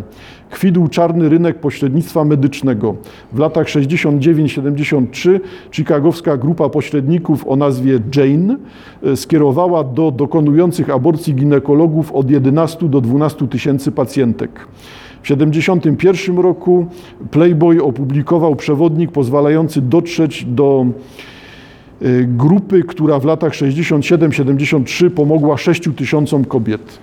Kwidł 0.49 0.87
czarny 0.87 1.29
rynek 1.29 1.59
pośrednictwa 1.59 2.25
medycznego. 2.25 2.95
W 3.33 3.39
latach 3.39 3.67
69-73 3.67 5.39
chicagowska 5.71 6.37
grupa 6.37 6.69
pośredników 6.69 7.47
o 7.47 7.55
nazwie 7.55 7.99
Jane 8.15 8.57
e, 9.03 9.15
skierowała 9.15 9.83
do 9.83 10.11
dokonujących 10.11 10.89
aborcji 10.89 11.35
ginekologów 11.35 12.11
od 12.11 12.31
11 12.31 12.89
do 12.89 13.01
12 13.01 13.47
tysięcy 13.47 13.91
pacjentek. 13.91 14.67
W 15.27 15.29
1971 15.29 16.37
roku 16.37 16.87
Playboy 17.31 17.83
opublikował 17.83 18.55
przewodnik 18.55 19.11
pozwalający 19.11 19.81
dotrzeć 19.81 20.45
do 20.45 20.85
y, 22.01 22.27
grupy, 22.29 22.83
która 22.83 23.19
w 23.19 23.25
latach 23.25 23.53
67-73 23.53 25.09
pomogła 25.09 25.57
6 25.57 25.89
tysiącom 25.95 26.45
kobiet. 26.45 26.99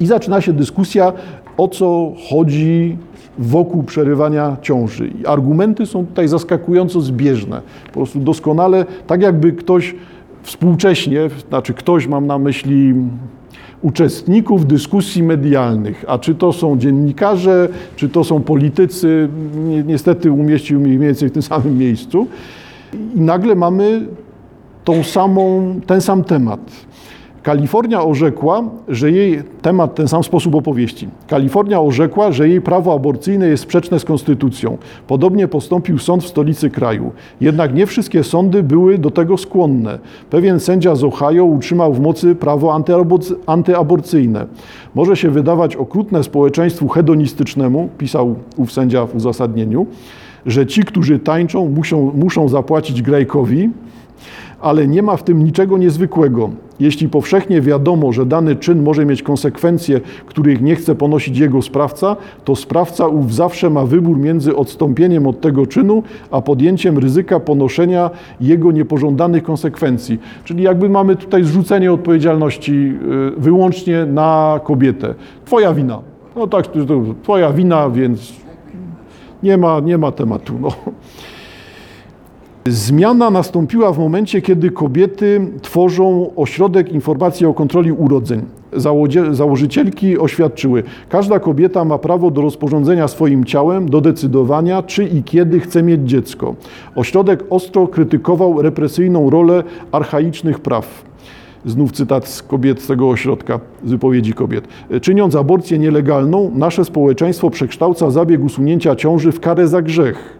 I 0.00 0.06
zaczyna 0.06 0.40
się 0.40 0.52
dyskusja, 0.52 1.12
o 1.56 1.68
co 1.68 2.12
chodzi 2.28 2.96
wokół 3.38 3.82
przerywania 3.82 4.56
ciąży. 4.62 5.10
I 5.20 5.26
argumenty 5.26 5.86
są 5.86 6.06
tutaj 6.06 6.28
zaskakująco 6.28 7.00
zbieżne. 7.00 7.62
Po 7.86 7.92
prostu 7.92 8.18
doskonale, 8.18 8.86
tak 9.06 9.22
jakby 9.22 9.52
ktoś 9.52 9.94
współcześnie, 10.42 11.30
znaczy 11.48 11.74
ktoś 11.74 12.06
mam 12.06 12.26
na 12.26 12.38
myśli 12.38 12.94
uczestników 13.82 14.66
dyskusji 14.66 15.22
medialnych, 15.22 16.04
a 16.08 16.18
czy 16.18 16.34
to 16.34 16.52
są 16.52 16.78
dziennikarze, 16.78 17.68
czy 17.96 18.08
to 18.08 18.24
są 18.24 18.42
politycy, 18.42 19.28
niestety 19.86 20.32
umieścił 20.32 20.80
mnie 20.80 20.88
mniej 20.88 20.98
więcej 20.98 21.28
w 21.28 21.32
tym 21.32 21.42
samym 21.42 21.78
miejscu. 21.78 22.26
I 23.14 23.20
nagle 23.20 23.54
mamy 23.54 24.06
tą 24.84 25.04
samą, 25.04 25.74
ten 25.86 26.00
sam 26.00 26.24
temat. 26.24 26.60
Kalifornia 27.42 28.02
orzekła, 28.02 28.62
że 28.88 29.10
jej 29.10 29.42
temat, 29.62 29.94
ten 29.94 30.08
sam 30.08 30.24
sposób 30.24 30.54
opowieści. 30.54 31.08
Kalifornia 31.28 31.80
orzekła, 31.80 32.32
że 32.32 32.48
jej 32.48 32.60
prawo 32.60 32.94
aborcyjne 32.94 33.48
jest 33.48 33.62
sprzeczne 33.62 33.98
z 33.98 34.04
konstytucją. 34.04 34.78
Podobnie 35.06 35.48
postąpił 35.48 35.98
sąd 35.98 36.24
w 36.24 36.28
stolicy 36.28 36.70
kraju. 36.70 37.12
Jednak 37.40 37.74
nie 37.74 37.86
wszystkie 37.86 38.24
sądy 38.24 38.62
były 38.62 38.98
do 38.98 39.10
tego 39.10 39.36
skłonne. 39.36 39.98
Pewien 40.30 40.60
sędzia 40.60 40.94
z 40.94 41.04
Ohio 41.04 41.44
utrzymał 41.44 41.94
w 41.94 42.00
mocy 42.00 42.34
prawo 42.34 42.82
antyaborcyjne. 43.46 44.46
Może 44.94 45.16
się 45.16 45.30
wydawać 45.30 45.76
okrutne 45.76 46.24
społeczeństwu 46.24 46.88
hedonistycznemu, 46.88 47.88
pisał 47.98 48.34
ów 48.56 48.72
sędzia 48.72 49.06
w 49.06 49.14
uzasadnieniu, 49.14 49.86
że 50.46 50.66
ci, 50.66 50.82
którzy 50.82 51.18
tańczą, 51.18 51.68
muszą, 51.68 52.12
muszą 52.14 52.48
zapłacić 52.48 53.02
grajkowi, 53.02 53.70
ale 54.60 54.86
nie 54.88 55.02
ma 55.02 55.16
w 55.16 55.22
tym 55.22 55.44
niczego 55.44 55.78
niezwykłego. 55.78 56.50
Jeśli 56.80 57.08
powszechnie 57.08 57.60
wiadomo, 57.60 58.12
że 58.12 58.26
dany 58.26 58.56
czyn 58.56 58.82
może 58.82 59.06
mieć 59.06 59.22
konsekwencje, 59.22 60.00
których 60.26 60.60
nie 60.60 60.76
chce 60.76 60.94
ponosić 60.94 61.38
jego 61.38 61.62
sprawca, 61.62 62.16
to 62.44 62.56
sprawca 62.56 63.06
ów 63.06 63.34
zawsze 63.34 63.70
ma 63.70 63.86
wybór 63.86 64.18
między 64.18 64.56
odstąpieniem 64.56 65.26
od 65.26 65.40
tego 65.40 65.66
czynu, 65.66 66.02
a 66.30 66.40
podjęciem 66.40 66.98
ryzyka 66.98 67.40
ponoszenia 67.40 68.10
jego 68.40 68.72
niepożądanych 68.72 69.42
konsekwencji. 69.42 70.18
Czyli 70.44 70.62
jakby 70.62 70.88
mamy 70.88 71.16
tutaj 71.16 71.44
zrzucenie 71.44 71.92
odpowiedzialności 71.92 72.72
y, 73.36 73.40
wyłącznie 73.40 74.06
na 74.06 74.60
kobietę. 74.64 75.14
Twoja 75.44 75.74
wina. 75.74 76.00
No 76.36 76.46
tak, 76.46 76.66
twoja 77.22 77.52
wina, 77.52 77.90
więc 77.90 78.32
nie 79.42 79.56
ma, 79.56 79.80
nie 79.80 79.98
ma 79.98 80.12
tematu. 80.12 80.54
No. 80.60 80.72
Zmiana 82.66 83.30
nastąpiła 83.30 83.92
w 83.92 83.98
momencie, 83.98 84.42
kiedy 84.42 84.70
kobiety 84.70 85.40
tworzą 85.62 86.30
ośrodek 86.36 86.92
informacji 86.92 87.46
o 87.46 87.54
kontroli 87.54 87.92
urodzeń. 87.92 88.42
Założycielki 89.32 90.18
oświadczyły, 90.18 90.82
każda 91.08 91.38
kobieta 91.38 91.84
ma 91.84 91.98
prawo 91.98 92.30
do 92.30 92.40
rozporządzenia 92.42 93.08
swoim 93.08 93.44
ciałem, 93.44 93.88
do 93.88 94.00
decydowania, 94.00 94.82
czy 94.82 95.04
i 95.04 95.22
kiedy 95.22 95.60
chce 95.60 95.82
mieć 95.82 96.00
dziecko. 96.00 96.54
Ośrodek 96.94 97.44
ostro 97.50 97.86
krytykował 97.86 98.62
represyjną 98.62 99.30
rolę 99.30 99.62
archaicznych 99.92 100.60
praw. 100.60 101.04
Znów 101.66 101.92
cytat 101.92 102.28
z 102.28 102.42
kobiet 102.42 102.82
z 102.82 102.86
tego 102.86 103.08
ośrodka, 103.08 103.60
z 103.84 103.90
wypowiedzi 103.90 104.32
kobiet. 104.32 104.68
Czyniąc 105.02 105.34
aborcję 105.34 105.78
nielegalną, 105.78 106.50
nasze 106.54 106.84
społeczeństwo 106.84 107.50
przekształca 107.50 108.10
zabieg 108.10 108.44
usunięcia 108.44 108.96
ciąży 108.96 109.32
w 109.32 109.40
karę 109.40 109.68
za 109.68 109.82
grzech. 109.82 110.39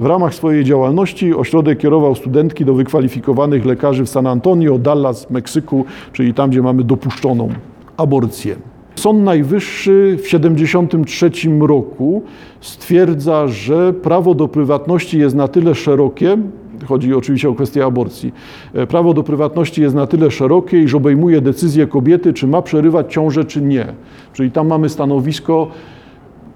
W 0.00 0.06
ramach 0.06 0.34
swojej 0.34 0.64
działalności 0.64 1.34
ośrodek 1.34 1.78
kierował 1.78 2.14
studentki 2.14 2.64
do 2.64 2.74
wykwalifikowanych 2.74 3.66
lekarzy 3.66 4.04
w 4.04 4.08
San 4.08 4.26
Antonio, 4.26 4.78
Dallas, 4.78 5.30
Meksyku, 5.30 5.84
czyli 6.12 6.34
tam, 6.34 6.50
gdzie 6.50 6.62
mamy 6.62 6.84
dopuszczoną 6.84 7.48
aborcję. 7.96 8.56
Sąd 8.96 9.22
Najwyższy 9.22 10.16
w 10.18 10.22
1973 10.22 11.30
roku 11.60 12.22
stwierdza, 12.60 13.48
że 13.48 13.92
prawo 13.92 14.34
do 14.34 14.48
prywatności 14.48 15.18
jest 15.18 15.36
na 15.36 15.48
tyle 15.48 15.74
szerokie, 15.74 16.38
chodzi 16.84 17.14
oczywiście 17.14 17.48
o 17.48 17.54
kwestię 17.54 17.84
aborcji, 17.84 18.34
e, 18.74 18.86
prawo 18.86 19.14
do 19.14 19.22
prywatności 19.22 19.82
jest 19.82 19.94
na 19.94 20.06
tyle 20.06 20.30
szerokie, 20.30 20.82
iż 20.82 20.94
obejmuje 20.94 21.40
decyzję 21.40 21.86
kobiety, 21.86 22.32
czy 22.32 22.46
ma 22.46 22.62
przerywać 22.62 23.12
ciążę, 23.12 23.44
czy 23.44 23.62
nie. 23.62 23.86
Czyli 24.32 24.50
tam 24.50 24.66
mamy 24.66 24.88
stanowisko, 24.88 25.68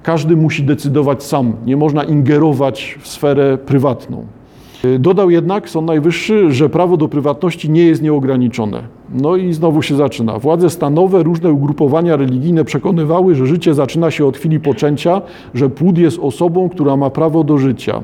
każdy 0.03 0.37
musi 0.37 0.63
decydować 0.63 1.23
sam, 1.23 1.53
nie 1.67 1.77
można 1.77 2.05
ingerować 2.05 2.99
w 3.01 3.09
sferę 3.09 3.59
prywatną. 3.59 4.27
Dodał 4.99 5.31
jednak 5.31 5.71
Sąd 5.71 5.87
Najwyższy, 5.87 6.53
że 6.53 6.69
prawo 6.69 6.97
do 6.97 7.09
prywatności 7.09 7.71
nie 7.71 7.85
jest 7.85 8.03
nieograniczone. 8.03 8.83
No 9.15 9.37
i 9.37 9.53
znowu 9.53 9.83
się 9.83 9.97
zaczyna. 9.97 10.39
Władze 10.39 10.71
stanowe, 10.71 11.23
różne 11.23 11.53
ugrupowania 11.53 12.17
religijne 12.17 12.65
przekonywały, 12.65 13.35
że 13.35 13.47
życie 13.47 13.75
zaczyna 13.75 14.11
się 14.11 14.27
od 14.27 14.37
chwili 14.37 14.61
poczęcia, 14.61 15.23
że 15.55 15.71
płód 15.71 15.99
jest 15.99 16.19
osobą, 16.19 16.69
która 16.69 16.97
ma 16.97 17.11
prawo 17.11 17.45
do 17.45 17.59
życia. 17.59 18.03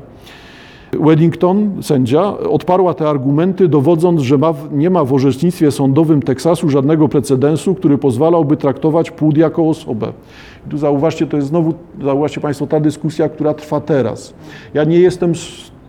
Weddington, 0.93 1.71
sędzia, 1.81 2.37
odparła 2.37 2.93
te 2.93 3.09
argumenty, 3.09 3.67
dowodząc, 3.67 4.21
że 4.21 4.37
ma, 4.37 4.53
nie 4.71 4.89
ma 4.89 5.03
w 5.03 5.13
orzecznictwie 5.13 5.71
sądowym 5.71 6.21
Teksasu 6.21 6.69
żadnego 6.69 7.07
precedensu, 7.07 7.75
który 7.75 7.97
pozwalałby 7.97 8.57
traktować 8.57 9.11
płód 9.11 9.37
jako 9.37 9.69
osobę. 9.69 10.13
Zauważcie, 10.73 11.27
to 11.27 11.37
jest 11.37 11.49
znowu, 11.49 11.73
zauważcie 12.01 12.41
Państwo, 12.41 12.67
ta 12.67 12.79
dyskusja, 12.79 13.29
która 13.29 13.53
trwa 13.53 13.81
teraz. 13.81 14.33
Ja 14.73 14.83
nie 14.83 14.99
jestem 14.99 15.33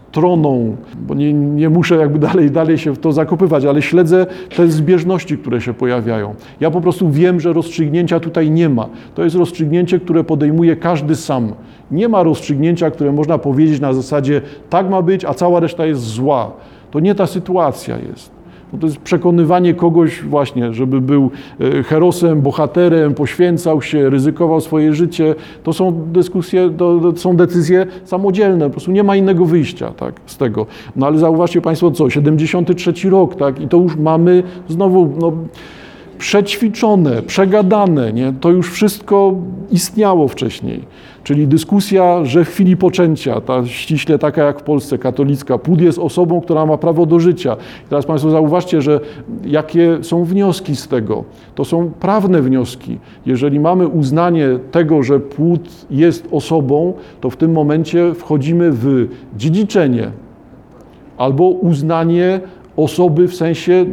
stroną, 0.08 0.76
bo 1.06 1.14
nie, 1.14 1.32
nie 1.32 1.68
muszę 1.70 1.96
jakby 1.96 2.18
dalej, 2.18 2.50
dalej 2.50 2.78
się 2.78 2.92
w 2.92 2.98
to 2.98 3.12
zakopywać, 3.12 3.64
ale 3.64 3.82
śledzę 3.82 4.26
te 4.56 4.68
zbieżności, 4.68 5.38
które 5.38 5.60
się 5.60 5.74
pojawiają. 5.74 6.34
Ja 6.60 6.70
po 6.70 6.80
prostu 6.80 7.10
wiem, 7.10 7.40
że 7.40 7.52
rozstrzygnięcia 7.52 8.20
tutaj 8.20 8.50
nie 8.50 8.68
ma. 8.68 8.88
To 9.14 9.24
jest 9.24 9.36
rozstrzygnięcie, 9.36 10.00
które 10.00 10.24
podejmuje 10.24 10.76
każdy 10.76 11.16
sam. 11.16 11.52
Nie 11.90 12.08
ma 12.08 12.22
rozstrzygnięcia, 12.22 12.90
które 12.90 13.12
można 13.12 13.38
powiedzieć 13.38 13.80
na 13.80 13.92
zasadzie 13.92 14.42
tak 14.70 14.90
ma 14.90 15.02
być, 15.02 15.24
a 15.24 15.34
cała 15.34 15.60
reszta 15.60 15.86
jest 15.86 16.00
zła. 16.00 16.52
To 16.90 17.00
nie 17.00 17.14
ta 17.14 17.26
sytuacja 17.26 17.98
jest. 17.98 18.37
Bo 18.72 18.78
to 18.78 18.86
jest 18.86 18.98
przekonywanie 18.98 19.74
kogoś 19.74 20.22
właśnie, 20.22 20.74
żeby 20.74 21.00
był 21.00 21.30
e, 21.60 21.82
herosem, 21.82 22.42
bohaterem, 22.42 23.14
poświęcał 23.14 23.82
się, 23.82 24.10
ryzykował 24.10 24.60
swoje 24.60 24.94
życie. 24.94 25.34
To 25.62 25.72
są 25.72 26.04
dyskusje, 26.12 26.70
to, 26.78 27.16
są 27.16 27.36
decyzje 27.36 27.86
samodzielne, 28.04 28.64
po 28.64 28.70
prostu 28.70 28.90
nie 28.90 29.04
ma 29.04 29.16
innego 29.16 29.44
wyjścia 29.44 29.90
tak, 29.90 30.14
z 30.26 30.36
tego. 30.36 30.66
No 30.96 31.06
ale 31.06 31.18
zauważcie 31.18 31.60
Państwo 31.60 31.90
co, 31.90 32.10
73 32.10 33.10
rok, 33.10 33.36
tak, 33.36 33.60
i 33.60 33.68
to 33.68 33.76
już 33.76 33.96
mamy 33.96 34.42
znowu, 34.68 35.12
no, 35.20 35.32
przećwiczone, 36.18 37.22
przegadane, 37.22 38.12
nie? 38.12 38.32
to 38.40 38.50
już 38.50 38.70
wszystko 38.70 39.34
istniało 39.70 40.28
wcześniej. 40.28 40.82
Czyli 41.24 41.46
dyskusja, 41.46 42.24
że 42.24 42.44
w 42.44 42.48
chwili 42.48 42.76
poczęcia, 42.76 43.40
ta 43.40 43.66
ściśle 43.66 44.18
taka 44.18 44.42
jak 44.44 44.60
w 44.60 44.62
Polsce, 44.62 44.98
katolicka, 44.98 45.58
płód 45.58 45.80
jest 45.80 45.98
osobą, 45.98 46.40
która 46.40 46.66
ma 46.66 46.78
prawo 46.78 47.06
do 47.06 47.20
życia. 47.20 47.56
I 47.86 47.88
teraz 47.88 48.06
Państwo 48.06 48.30
zauważcie, 48.30 48.82
że 48.82 49.00
jakie 49.44 49.98
są 50.02 50.24
wnioski 50.24 50.76
z 50.76 50.88
tego. 50.88 51.24
To 51.54 51.64
są 51.64 51.90
prawne 52.00 52.42
wnioski. 52.42 52.98
Jeżeli 53.26 53.60
mamy 53.60 53.88
uznanie 53.88 54.48
tego, 54.70 55.02
że 55.02 55.20
płód 55.20 55.68
jest 55.90 56.28
osobą, 56.30 56.92
to 57.20 57.30
w 57.30 57.36
tym 57.36 57.52
momencie 57.52 58.14
wchodzimy 58.14 58.70
w 58.72 59.08
dziedziczenie 59.36 60.10
albo 61.18 61.48
uznanie 61.48 62.40
osoby 62.76 63.28
w 63.28 63.34
sensie 63.34 63.86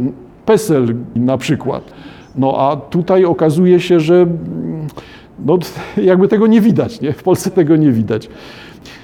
PESEL 0.46 0.96
na 1.16 1.38
przykład. 1.38 1.94
No 2.38 2.58
a 2.58 2.76
tutaj 2.76 3.26
okazuje 3.26 3.80
się, 3.80 4.00
że 4.00 4.28
no, 5.46 5.58
jakby 5.98 6.28
tego 6.28 6.48
nie 6.48 6.62
widać, 6.62 7.02
nie? 7.02 7.14
w 7.14 7.24
Polsce 7.24 7.52
tego 7.52 7.76
nie 7.76 7.92
widać. 7.92 8.30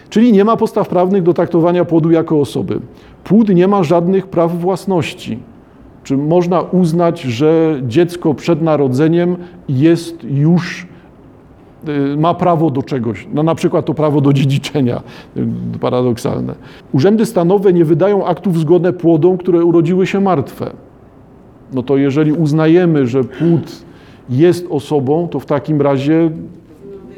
Czyli 0.09 0.31
nie 0.31 0.45
ma 0.45 0.57
podstaw 0.57 0.89
prawnych 0.89 1.23
do 1.23 1.33
traktowania 1.33 1.85
płodu 1.85 2.11
jako 2.11 2.39
osoby. 2.39 2.79
Płód 3.23 3.49
nie 3.49 3.67
ma 3.67 3.83
żadnych 3.83 4.27
praw 4.27 4.59
własności. 4.59 5.39
Czy 6.03 6.17
można 6.17 6.61
uznać, 6.61 7.21
że 7.21 7.79
dziecko 7.87 8.33
przed 8.33 8.61
narodzeniem 8.61 9.37
jest 9.69 10.23
już, 10.23 10.87
y, 12.13 12.17
ma 12.17 12.33
prawo 12.33 12.69
do 12.69 12.83
czegoś, 12.83 13.27
no 13.33 13.43
na 13.43 13.55
przykład 13.55 13.85
to 13.85 13.93
prawo 13.93 14.21
do 14.21 14.33
dziedziczenia, 14.33 15.01
y, 15.37 15.79
paradoksalne. 15.79 16.55
Urzędy 16.91 17.25
stanowe 17.25 17.73
nie 17.73 17.85
wydają 17.85 18.25
aktów 18.25 18.59
zgodne 18.59 18.93
płodom, 18.93 19.37
które 19.37 19.65
urodziły 19.65 20.07
się 20.07 20.21
martwe. 20.21 20.71
No 21.73 21.83
to 21.83 21.97
jeżeli 21.97 22.33
uznajemy, 22.33 23.07
że 23.07 23.23
płód 23.23 23.83
jest 24.29 24.67
osobą, 24.69 25.27
to 25.27 25.39
w 25.39 25.45
takim 25.45 25.81
razie 25.81 26.31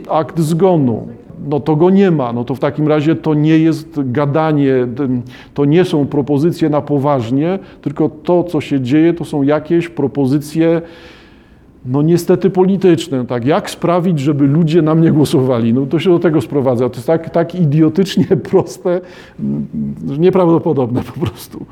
akt 0.09 0.39
zgonu. 0.39 1.07
No 1.49 1.59
to 1.59 1.75
go 1.75 1.89
nie 1.89 2.11
ma, 2.11 2.33
no 2.33 2.43
to 2.43 2.55
w 2.55 2.59
takim 2.59 2.87
razie 2.87 3.15
to 3.15 3.33
nie 3.33 3.59
jest 3.59 3.99
gadanie, 4.11 4.87
to 5.53 5.65
nie 5.65 5.85
są 5.85 6.05
propozycje 6.05 6.69
na 6.69 6.81
poważnie, 6.81 7.59
tylko 7.81 8.09
to, 8.09 8.43
co 8.43 8.61
się 8.61 8.81
dzieje, 8.81 9.13
to 9.13 9.25
są 9.25 9.43
jakieś 9.43 9.89
propozycje, 9.89 10.81
no 11.85 12.01
niestety 12.01 12.49
polityczne. 12.49 13.25
Tak? 13.25 13.45
Jak 13.45 13.69
sprawić, 13.69 14.19
żeby 14.19 14.47
ludzie 14.47 14.81
na 14.81 14.95
mnie 14.95 15.11
głosowali? 15.11 15.73
No 15.73 15.85
to 15.85 15.99
się 15.99 16.09
do 16.09 16.19
tego 16.19 16.41
sprowadza. 16.41 16.89
To 16.89 16.95
jest 16.95 17.07
tak, 17.07 17.29
tak 17.29 17.55
idiotycznie 17.55 18.25
proste, 18.51 19.01
nieprawdopodobne 20.19 21.01
po 21.03 21.25
prostu. 21.25 21.65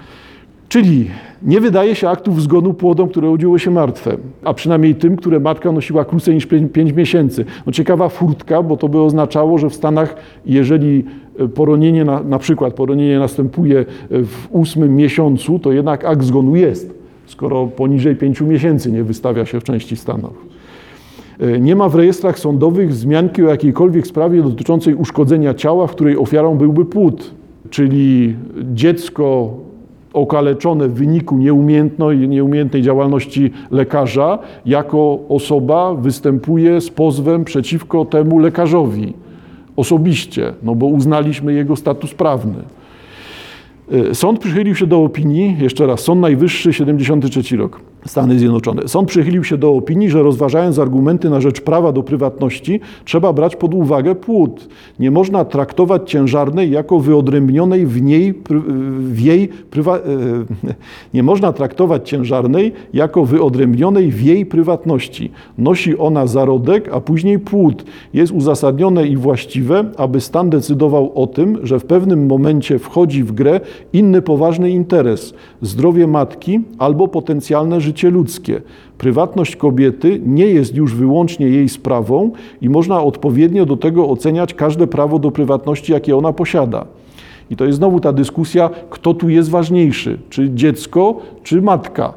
Czyli 0.72 1.08
nie 1.44 1.62
wydaje 1.62 1.96
się 1.96 2.10
aktów 2.10 2.42
zgonu 2.42 2.74
płodom, 2.74 3.10
które 3.10 3.30
urodziły 3.30 3.60
się 3.60 3.72
martwe, 3.72 4.18
a 4.44 4.54
przynajmniej 4.54 4.96
tym, 4.96 5.16
które 5.16 5.40
matka 5.40 5.72
nosiła 5.72 6.06
krócej 6.06 6.36
niż 6.36 6.46
5 6.46 6.94
miesięcy. 6.94 7.46
No 7.66 7.72
ciekawa 7.72 8.10
furtka, 8.10 8.64
bo 8.64 8.78
to 8.78 8.90
by 8.90 9.02
oznaczało, 9.02 9.58
że 9.58 9.70
w 9.70 9.76
Stanach, 9.76 10.16
jeżeli 10.46 11.04
poronienie, 11.56 12.06
na, 12.06 12.24
na 12.24 12.40
przykład 12.40 12.74
poronienie 12.74 13.20
następuje 13.20 13.86
w 14.10 14.48
ósmym 14.50 14.96
miesiącu, 14.96 15.60
to 15.60 15.72
jednak 15.72 16.06
akt 16.06 16.24
zgonu 16.24 16.56
jest, 16.56 16.94
skoro 17.26 17.68
poniżej 17.68 18.16
5 18.16 18.42
miesięcy 18.42 18.92
nie 18.92 19.04
wystawia 19.04 19.46
się 19.46 19.60
w 19.60 19.64
części 19.64 19.96
Stanów. 19.96 20.46
Nie 21.60 21.76
ma 21.76 21.90
w 21.90 21.96
rejestrach 21.96 22.40
sądowych 22.40 22.90
wzmianki 22.90 23.44
o 23.44 23.50
jakiejkolwiek 23.50 24.08
sprawie 24.08 24.44
dotyczącej 24.44 24.96
uszkodzenia 24.96 25.54
ciała, 25.54 25.88
w 25.88 25.92
której 25.92 26.18
ofiarą 26.18 26.58
byłby 26.58 26.86
płód, 26.86 27.32
czyli 27.70 28.36
dziecko 28.74 29.54
okaleczone 30.14 30.88
w 30.88 30.94
wyniku 30.94 31.38
nieumiejętnej 31.38 32.82
działalności 32.82 33.52
lekarza, 33.72 34.40
jako 34.66 35.20
osoba 35.30 35.94
występuje 35.94 36.82
z 36.82 36.90
pozwem 36.90 37.46
przeciwko 37.46 38.06
temu 38.06 38.40
lekarzowi 38.40 39.14
osobiście, 39.76 40.54
no 40.64 40.76
bo 40.76 40.86
uznaliśmy 40.86 41.54
jego 41.54 41.76
status 41.76 42.14
prawny. 42.14 42.64
Sąd 44.14 44.40
przychylił 44.40 44.76
się 44.76 44.88
do 44.88 45.04
opinii, 45.04 45.56
jeszcze 45.60 45.88
raz, 45.88 46.00
Sąd 46.00 46.22
Najwyższy, 46.22 46.74
73 46.74 47.58
rok, 47.58 47.82
Stany 48.06 48.40
Zjednoczone. 48.40 48.88
Sąd 48.88 49.10
przychylił 49.10 49.44
się 49.44 49.58
do 49.58 49.72
opinii, 49.72 50.10
że 50.10 50.24
rozważając 50.24 50.80
argumenty 50.80 51.30
na 51.30 51.42
rzecz 51.42 51.62
prawa 51.62 51.92
do 51.92 52.04
prywatności, 52.04 52.80
trzeba 53.06 53.34
brać 53.34 53.56
pod 53.56 53.74
uwagę 53.74 54.16
płód. 54.16 54.68
Nie 55.00 55.12
można 55.12 55.46
traktować 55.46 56.12
ciężarnej 56.12 56.72
jako 56.72 57.00
wyodrębnionej 57.00 57.86
w 57.86 58.02
niej, 58.02 58.34
w 59.00 59.20
jej 59.20 59.48
prywa... 59.48 60.00
nie 61.14 61.24
można 61.24 61.54
traktować 61.54 62.10
ciężarnej 62.10 62.74
jako 62.94 63.26
wyodrębnionej 63.26 64.12
w 64.12 64.22
jej 64.22 64.46
prywatności. 64.46 65.32
Nosi 65.58 65.98
ona 65.98 66.28
zarodek, 66.28 66.90
a 66.94 67.02
później 67.02 67.40
płód. 67.40 67.84
Jest 68.14 68.32
uzasadnione 68.32 69.08
i 69.08 69.18
właściwe, 69.18 69.86
aby 69.98 70.22
stan 70.22 70.50
decydował 70.50 71.12
o 71.16 71.28
tym, 71.28 71.60
że 71.64 71.80
w 71.80 71.86
pewnym 71.86 72.26
momencie 72.26 72.80
wchodzi 72.80 73.24
w 73.24 73.32
grę 73.32 73.60
inny 73.94 74.22
poważny 74.22 74.72
interes 74.72 75.34
zdrowie 75.62 76.08
matki 76.08 76.60
albo 76.78 77.08
potencjalne 77.08 77.82
życie 77.82 77.91
ludzkie. 78.04 78.62
Prywatność 78.98 79.56
kobiety 79.56 80.22
nie 80.26 80.46
jest 80.46 80.76
już 80.76 80.96
wyłącznie 80.96 81.48
jej 81.48 81.70
sprawą 81.70 82.32
i 82.62 82.70
można 82.70 83.04
odpowiednio 83.04 83.66
do 83.66 83.78
tego 83.78 84.10
oceniać 84.10 84.54
każde 84.54 84.88
prawo 84.88 85.20
do 85.20 85.32
prywatności, 85.32 85.92
jakie 85.92 86.18
ona 86.18 86.34
posiada. 86.34 86.86
I 87.50 87.56
to 87.56 87.66
jest 87.66 87.78
znowu 87.78 88.00
ta 88.00 88.14
dyskusja, 88.14 88.70
kto 88.90 89.14
tu 89.14 89.30
jest 89.30 89.50
ważniejszy, 89.50 90.20
czy 90.30 90.50
dziecko, 90.50 91.20
czy 91.44 91.62
matka. 91.62 92.14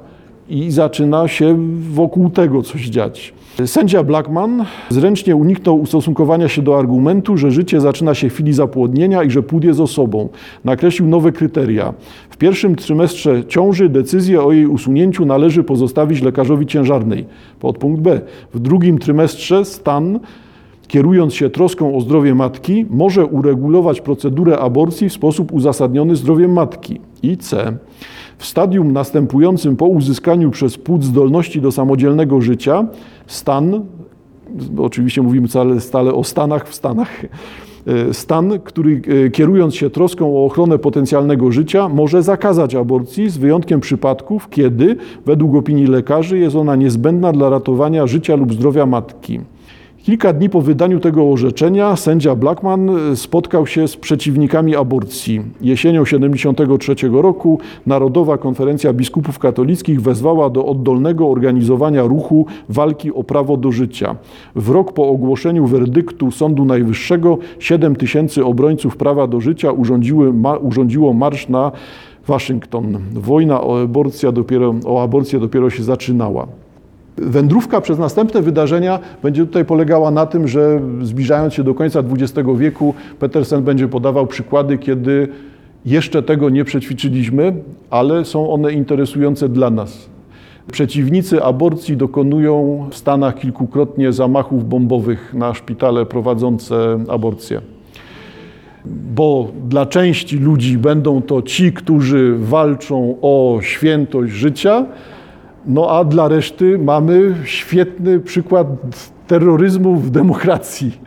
I 0.48 0.70
zaczyna 0.70 1.28
się 1.28 1.56
wokół 1.90 2.30
tego 2.30 2.62
coś 2.62 2.82
dziać. 2.82 3.34
Sędzia 3.66 4.02
Blackman 4.02 4.64
zręcznie 4.88 5.36
uniknął 5.36 5.80
ustosunkowania 5.80 6.48
się 6.48 6.62
do 6.62 6.78
argumentu, 6.78 7.36
że 7.36 7.50
życie 7.50 7.80
zaczyna 7.80 8.14
się 8.14 8.30
w 8.30 8.32
chwili 8.32 8.52
zapłodnienia 8.52 9.22
i 9.22 9.30
że 9.30 9.42
płód 9.42 9.64
jest 9.64 9.80
osobą. 9.80 10.28
Nakreślił 10.64 11.08
nowe 11.08 11.32
kryteria. 11.32 11.94
W 12.30 12.36
pierwszym 12.36 12.76
trymestrze 12.76 13.44
ciąży 13.44 13.88
decyzję 13.88 14.42
o 14.42 14.52
jej 14.52 14.66
usunięciu 14.66 15.24
należy 15.24 15.62
pozostawić 15.64 16.22
lekarzowi 16.22 16.66
ciężarnej. 16.66 17.24
Podpunkt 17.60 18.00
B. 18.00 18.20
W 18.54 18.60
drugim 18.60 18.98
trymestrze 18.98 19.64
stan 19.64 20.20
kierując 20.88 21.34
się 21.34 21.50
troską 21.50 21.96
o 21.96 22.00
zdrowie 22.00 22.34
matki, 22.34 22.86
może 22.90 23.26
uregulować 23.26 24.00
procedurę 24.00 24.58
aborcji 24.58 25.08
w 25.08 25.12
sposób 25.12 25.52
uzasadniony 25.52 26.16
zdrowiem 26.16 26.52
matki. 26.52 27.00
I 27.22 27.36
C. 27.36 27.76
W 28.38 28.46
stadium 28.46 28.92
następującym 28.92 29.76
po 29.76 29.86
uzyskaniu 29.86 30.50
przez 30.50 30.78
płód 30.78 31.04
zdolności 31.04 31.60
do 31.60 31.72
samodzielnego 31.72 32.40
życia, 32.40 32.86
stan, 33.26 33.84
oczywiście 34.78 35.22
mówimy 35.22 35.48
stale, 35.48 35.80
stale 35.80 36.14
o 36.14 36.24
stanach 36.24 36.68
w 36.68 36.74
Stanach, 36.74 37.24
e, 37.86 38.14
stan, 38.14 38.60
który 38.64 39.02
e, 39.26 39.30
kierując 39.30 39.74
się 39.74 39.90
troską 39.90 40.36
o 40.36 40.44
ochronę 40.44 40.78
potencjalnego 40.78 41.52
życia, 41.52 41.88
może 41.88 42.22
zakazać 42.22 42.74
aborcji 42.74 43.30
z 43.30 43.38
wyjątkiem 43.38 43.80
przypadków, 43.80 44.48
kiedy 44.50 44.96
według 45.26 45.54
opinii 45.54 45.86
lekarzy 45.86 46.38
jest 46.38 46.56
ona 46.56 46.76
niezbędna 46.76 47.32
dla 47.32 47.50
ratowania 47.50 48.06
życia 48.06 48.36
lub 48.36 48.54
zdrowia 48.54 48.86
matki. 48.86 49.40
Kilka 50.04 50.32
dni 50.32 50.50
po 50.50 50.60
wydaniu 50.60 51.00
tego 51.00 51.30
orzeczenia 51.30 51.96
sędzia 51.96 52.34
Blackman 52.34 52.90
spotkał 53.14 53.66
się 53.66 53.88
z 53.88 53.96
przeciwnikami 53.96 54.76
aborcji. 54.76 55.42
Jesienią 55.60 56.04
1973 56.04 57.08
roku 57.22 57.58
Narodowa 57.86 58.38
Konferencja 58.38 58.92
Biskupów 58.92 59.38
Katolickich 59.38 60.02
wezwała 60.02 60.50
do 60.50 60.66
oddolnego 60.66 61.28
organizowania 61.28 62.02
ruchu 62.02 62.46
walki 62.68 63.12
o 63.14 63.24
prawo 63.24 63.56
do 63.56 63.72
życia. 63.72 64.16
W 64.54 64.70
rok 64.70 64.92
po 64.92 65.08
ogłoszeniu 65.08 65.66
werdyktu 65.66 66.30
Sądu 66.30 66.64
Najwyższego 66.64 67.38
7 67.58 67.96
tysięcy 67.96 68.44
obrońców 68.44 68.96
prawa 68.96 69.26
do 69.26 69.40
życia 69.40 69.72
urządziły, 69.72 70.32
ma, 70.32 70.56
urządziło 70.56 71.12
marsz 71.12 71.48
na 71.48 71.72
Waszyngton. 72.26 72.98
Wojna 73.12 73.60
o, 73.60 73.82
aborcję 73.82 74.32
dopiero, 74.32 74.74
o 74.86 75.02
aborcję 75.02 75.40
dopiero 75.40 75.70
się 75.70 75.82
zaczynała. 75.82 76.46
Wędrówka 77.16 77.80
przez 77.80 77.98
następne 77.98 78.42
wydarzenia 78.42 78.98
będzie 79.22 79.46
tutaj 79.46 79.64
polegała 79.64 80.10
na 80.10 80.26
tym, 80.26 80.48
że 80.48 80.80
zbliżając 81.02 81.54
się 81.54 81.64
do 81.64 81.74
końca 81.74 82.00
XX 82.00 82.48
wieku, 82.56 82.94
Petersen 83.18 83.62
będzie 83.62 83.88
podawał 83.88 84.26
przykłady, 84.26 84.78
kiedy 84.78 85.28
jeszcze 85.86 86.22
tego 86.22 86.50
nie 86.50 86.64
przećwiczyliśmy, 86.64 87.54
ale 87.90 88.24
są 88.24 88.50
one 88.50 88.72
interesujące 88.72 89.48
dla 89.48 89.70
nas. 89.70 90.08
Przeciwnicy 90.72 91.42
aborcji 91.42 91.96
dokonują 91.96 92.86
w 92.90 92.96
Stanach 92.96 93.34
kilkukrotnie 93.34 94.12
zamachów 94.12 94.68
bombowych 94.68 95.34
na 95.34 95.54
szpitale 95.54 96.06
prowadzące 96.06 96.98
aborcję. 97.08 97.60
Bo 99.14 99.48
dla 99.68 99.86
części 99.86 100.38
ludzi 100.38 100.78
będą 100.78 101.22
to 101.22 101.42
ci, 101.42 101.72
którzy 101.72 102.34
walczą 102.38 103.16
o 103.22 103.58
świętość 103.62 104.32
życia, 104.32 104.86
no 105.66 105.90
a 105.90 106.04
dla 106.04 106.28
reszty 106.28 106.78
mamy 106.78 107.34
świetny 107.44 108.20
przykład 108.20 108.66
terroryzmu 109.26 109.96
w 109.96 110.10
demokracji, 110.10 110.98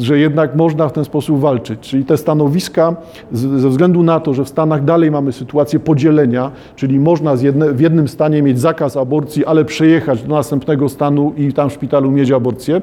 że 0.00 0.18
jednak 0.18 0.56
można 0.56 0.88
w 0.88 0.92
ten 0.92 1.04
sposób 1.04 1.40
walczyć. 1.40 1.80
Czyli 1.80 2.04
te 2.04 2.16
stanowiska, 2.16 2.96
ze 3.32 3.68
względu 3.68 4.02
na 4.02 4.20
to, 4.20 4.34
że 4.34 4.44
w 4.44 4.48
Stanach 4.48 4.84
dalej 4.84 5.10
mamy 5.10 5.32
sytuację 5.32 5.80
podzielenia, 5.80 6.50
czyli 6.76 7.00
można 7.00 7.34
jedne, 7.42 7.72
w 7.72 7.80
jednym 7.80 8.08
stanie 8.08 8.42
mieć 8.42 8.60
zakaz 8.60 8.96
aborcji, 8.96 9.46
ale 9.46 9.64
przejechać 9.64 10.22
do 10.22 10.34
następnego 10.34 10.88
stanu 10.88 11.32
i 11.36 11.52
tam 11.52 11.70
w 11.70 11.72
szpitalu 11.72 12.10
mieć 12.10 12.30
aborcję, 12.30 12.82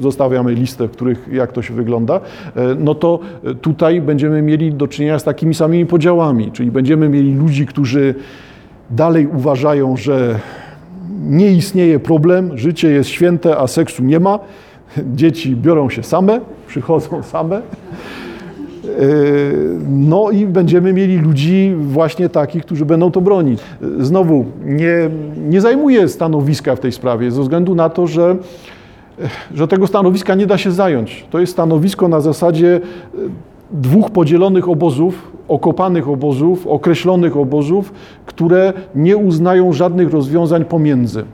zostawiamy 0.00 0.54
listę, 0.54 0.88
w 0.88 0.90
których 0.90 1.28
jak 1.32 1.52
to 1.52 1.62
się 1.62 1.74
wygląda, 1.74 2.20
no 2.78 2.94
to 2.94 3.20
tutaj 3.60 4.00
będziemy 4.00 4.42
mieli 4.42 4.72
do 4.72 4.88
czynienia 4.88 5.18
z 5.18 5.24
takimi 5.24 5.54
samymi 5.54 5.86
podziałami, 5.86 6.52
czyli 6.52 6.70
będziemy 6.70 7.08
mieli 7.08 7.34
ludzi, 7.34 7.66
którzy 7.66 8.14
dalej 8.90 9.26
uważają, 9.26 9.96
że 9.96 10.38
nie 11.20 11.52
istnieje 11.52 12.00
problem, 12.00 12.58
życie 12.58 12.90
jest 12.90 13.10
święte, 13.10 13.58
a 13.58 13.66
seksu 13.66 14.02
nie 14.02 14.20
ma. 14.20 14.38
Dzieci 15.14 15.56
biorą 15.56 15.90
się 15.90 16.02
same, 16.02 16.40
przychodzą 16.66 17.22
same. 17.22 17.62
No 19.88 20.30
i 20.30 20.46
będziemy 20.46 20.92
mieli 20.92 21.18
ludzi 21.18 21.74
właśnie 21.78 22.28
takich, 22.28 22.64
którzy 22.64 22.84
będą 22.84 23.10
to 23.10 23.20
bronić. 23.20 23.60
Znowu, 23.98 24.44
nie, 24.64 25.10
nie 25.48 25.60
zajmuję 25.60 26.08
stanowiska 26.08 26.76
w 26.76 26.80
tej 26.80 26.92
sprawie 26.92 27.30
ze 27.30 27.42
względu 27.42 27.74
na 27.74 27.88
to, 27.88 28.06
że, 28.06 28.36
że 29.54 29.68
tego 29.68 29.86
stanowiska 29.86 30.34
nie 30.34 30.46
da 30.46 30.58
się 30.58 30.72
zająć. 30.72 31.26
To 31.30 31.38
jest 31.38 31.52
stanowisko 31.52 32.08
na 32.08 32.20
zasadzie 32.20 32.80
dwóch 33.72 34.10
podzielonych 34.10 34.68
obozów, 34.68 35.32
okopanych 35.48 36.08
obozów, 36.08 36.66
określonych 36.66 37.36
obozów, 37.36 37.92
które 38.26 38.72
nie 38.94 39.16
uznają 39.16 39.72
żadnych 39.72 40.10
rozwiązań 40.10 40.64
pomiędzy. 40.64 41.24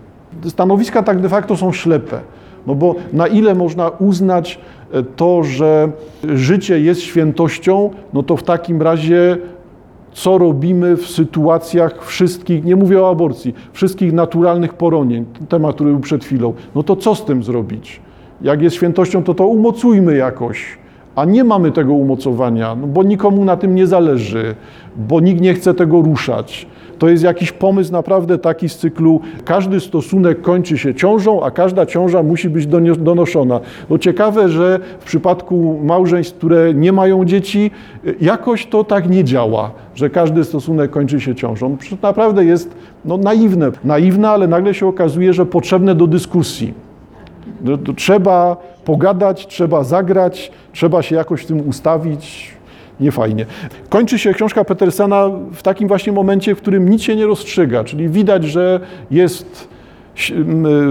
Stanowiska 0.49 1.03
tak 1.03 1.20
de 1.20 1.29
facto 1.29 1.57
są 1.57 1.72
ślepe. 1.72 2.20
No 2.66 2.75
bo 2.75 2.94
na 3.12 3.27
ile 3.27 3.55
można 3.55 3.88
uznać 3.88 4.59
to, 5.16 5.42
że 5.42 5.92
życie 6.35 6.81
jest 6.81 7.01
świętością, 7.01 7.90
no 8.12 8.22
to 8.22 8.37
w 8.37 8.42
takim 8.42 8.83
razie 8.83 9.38
co 10.12 10.38
robimy 10.38 10.96
w 10.96 11.07
sytuacjach 11.07 12.05
wszystkich, 12.05 12.64
nie 12.64 12.77
mówię 12.77 13.03
o 13.03 13.11
aborcji, 13.11 13.55
wszystkich 13.72 14.12
naturalnych 14.12 14.75
poronień, 14.75 15.25
temat, 15.49 15.75
który 15.75 15.90
był 15.90 16.01
przed 16.01 16.25
chwilą, 16.25 16.53
no 16.75 16.83
to 16.83 16.96
co 16.96 17.14
z 17.14 17.25
tym 17.25 17.42
zrobić? 17.42 18.01
Jak 18.42 18.62
jest 18.62 18.77
świętością, 18.77 19.22
to 19.22 19.35
to 19.35 19.46
umocujmy 19.46 20.16
jakoś 20.16 20.79
a 21.17 21.25
nie 21.25 21.45
mamy 21.45 21.73
tego 21.73 21.95
umocowania, 21.95 22.75
no 22.75 22.87
bo 22.87 23.03
nikomu 23.03 23.45
na 23.45 23.57
tym 23.57 23.75
nie 23.75 23.87
zależy, 23.87 24.55
bo 24.97 25.21
nikt 25.21 25.41
nie 25.41 25.55
chce 25.55 25.75
tego 25.75 26.01
ruszać. 26.01 26.67
To 26.99 27.09
jest 27.09 27.25
jakiś 27.25 27.53
pomysł 27.53 27.93
naprawdę 27.93 28.39
taki 28.39 28.69
z 28.69 28.77
cyklu, 28.77 29.21
każdy 29.45 29.81
stosunek 29.81 30.43
kończy 30.43 30.79
się 30.79 30.95
ciążą, 30.95 31.43
a 31.43 31.51
każda 31.51 31.87
ciąża 31.87 32.23
musi 32.23 32.51
być 32.51 32.67
donoszona. 32.99 33.61
No 33.91 33.99
ciekawe, 33.99 34.49
że 34.49 34.79
w 35.01 35.05
przypadku 35.05 35.81
małżeństw, 35.85 36.35
które 36.35 36.75
nie 36.75 36.93
mają 36.93 37.25
dzieci, 37.25 37.71
jakoś 38.21 38.67
to 38.67 38.85
tak 38.85 39.11
nie 39.11 39.25
działa, 39.25 39.71
że 39.95 40.11
każdy 40.11 40.45
stosunek 40.45 40.91
kończy 40.91 41.21
się 41.21 41.35
ciążą. 41.35 41.77
Naprawdę 42.03 42.45
jest 42.45 42.77
no, 43.05 43.17
naiwne. 43.17 43.71
Naiwne, 43.85 44.29
ale 44.29 44.49
nagle 44.49 44.75
się 44.75 44.87
okazuje, 44.87 45.33
że 45.33 45.47
potrzebne 45.47 45.95
do 45.95 46.07
dyskusji. 46.07 46.75
Trzeba 47.97 48.57
pogadać, 48.87 49.46
trzeba 49.46 49.85
zagrać, 49.85 50.53
trzeba 50.72 51.03
się 51.03 51.16
jakoś 51.16 51.42
w 51.42 51.46
tym 51.46 51.68
ustawić. 51.68 52.51
Niefajnie. 53.01 53.46
Kończy 53.88 54.18
się 54.18 54.35
książka 54.35 54.64
Petersena 54.64 55.31
w 55.53 55.62
takim 55.62 55.88
właśnie 55.88 56.12
momencie, 56.12 56.55
w 56.55 56.59
którym 56.59 56.88
nic 56.88 57.03
się 57.03 57.16
nie 57.16 57.27
rozstrzyga, 57.27 57.85
czyli 57.85 58.09
widać, 58.09 58.44
że 58.44 58.81
jest 59.11 59.68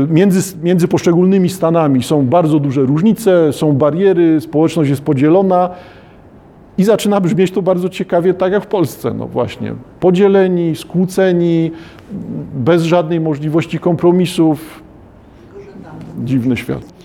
między, 0.10 0.58
między 0.64 0.88
poszczególnymi 0.88 1.50
stanami 1.50 2.04
są 2.04 2.26
bardzo 2.26 2.60
duże 2.60 2.82
różnice, 2.82 3.54
są 3.54 3.74
bariery, 3.74 4.42
społeczność 4.42 4.90
jest 4.90 5.02
podzielona 5.02 5.70
i 6.78 6.84
zaczyna 6.84 7.22
brzmieć 7.22 7.52
to 7.52 7.62
bardzo 7.62 7.90
ciekawie, 7.90 8.34
tak 8.34 8.52
jak 8.52 8.64
w 8.64 8.68
Polsce. 8.68 9.14
No 9.14 9.28
właśnie, 9.28 9.74
podzieleni, 10.00 10.76
skłóceni, 10.76 11.72
bez 12.54 12.84
żadnej 12.84 13.20
możliwości 13.20 13.80
kompromisów. 13.80 14.84
Dziwny 16.24 16.58
świat. 16.58 16.95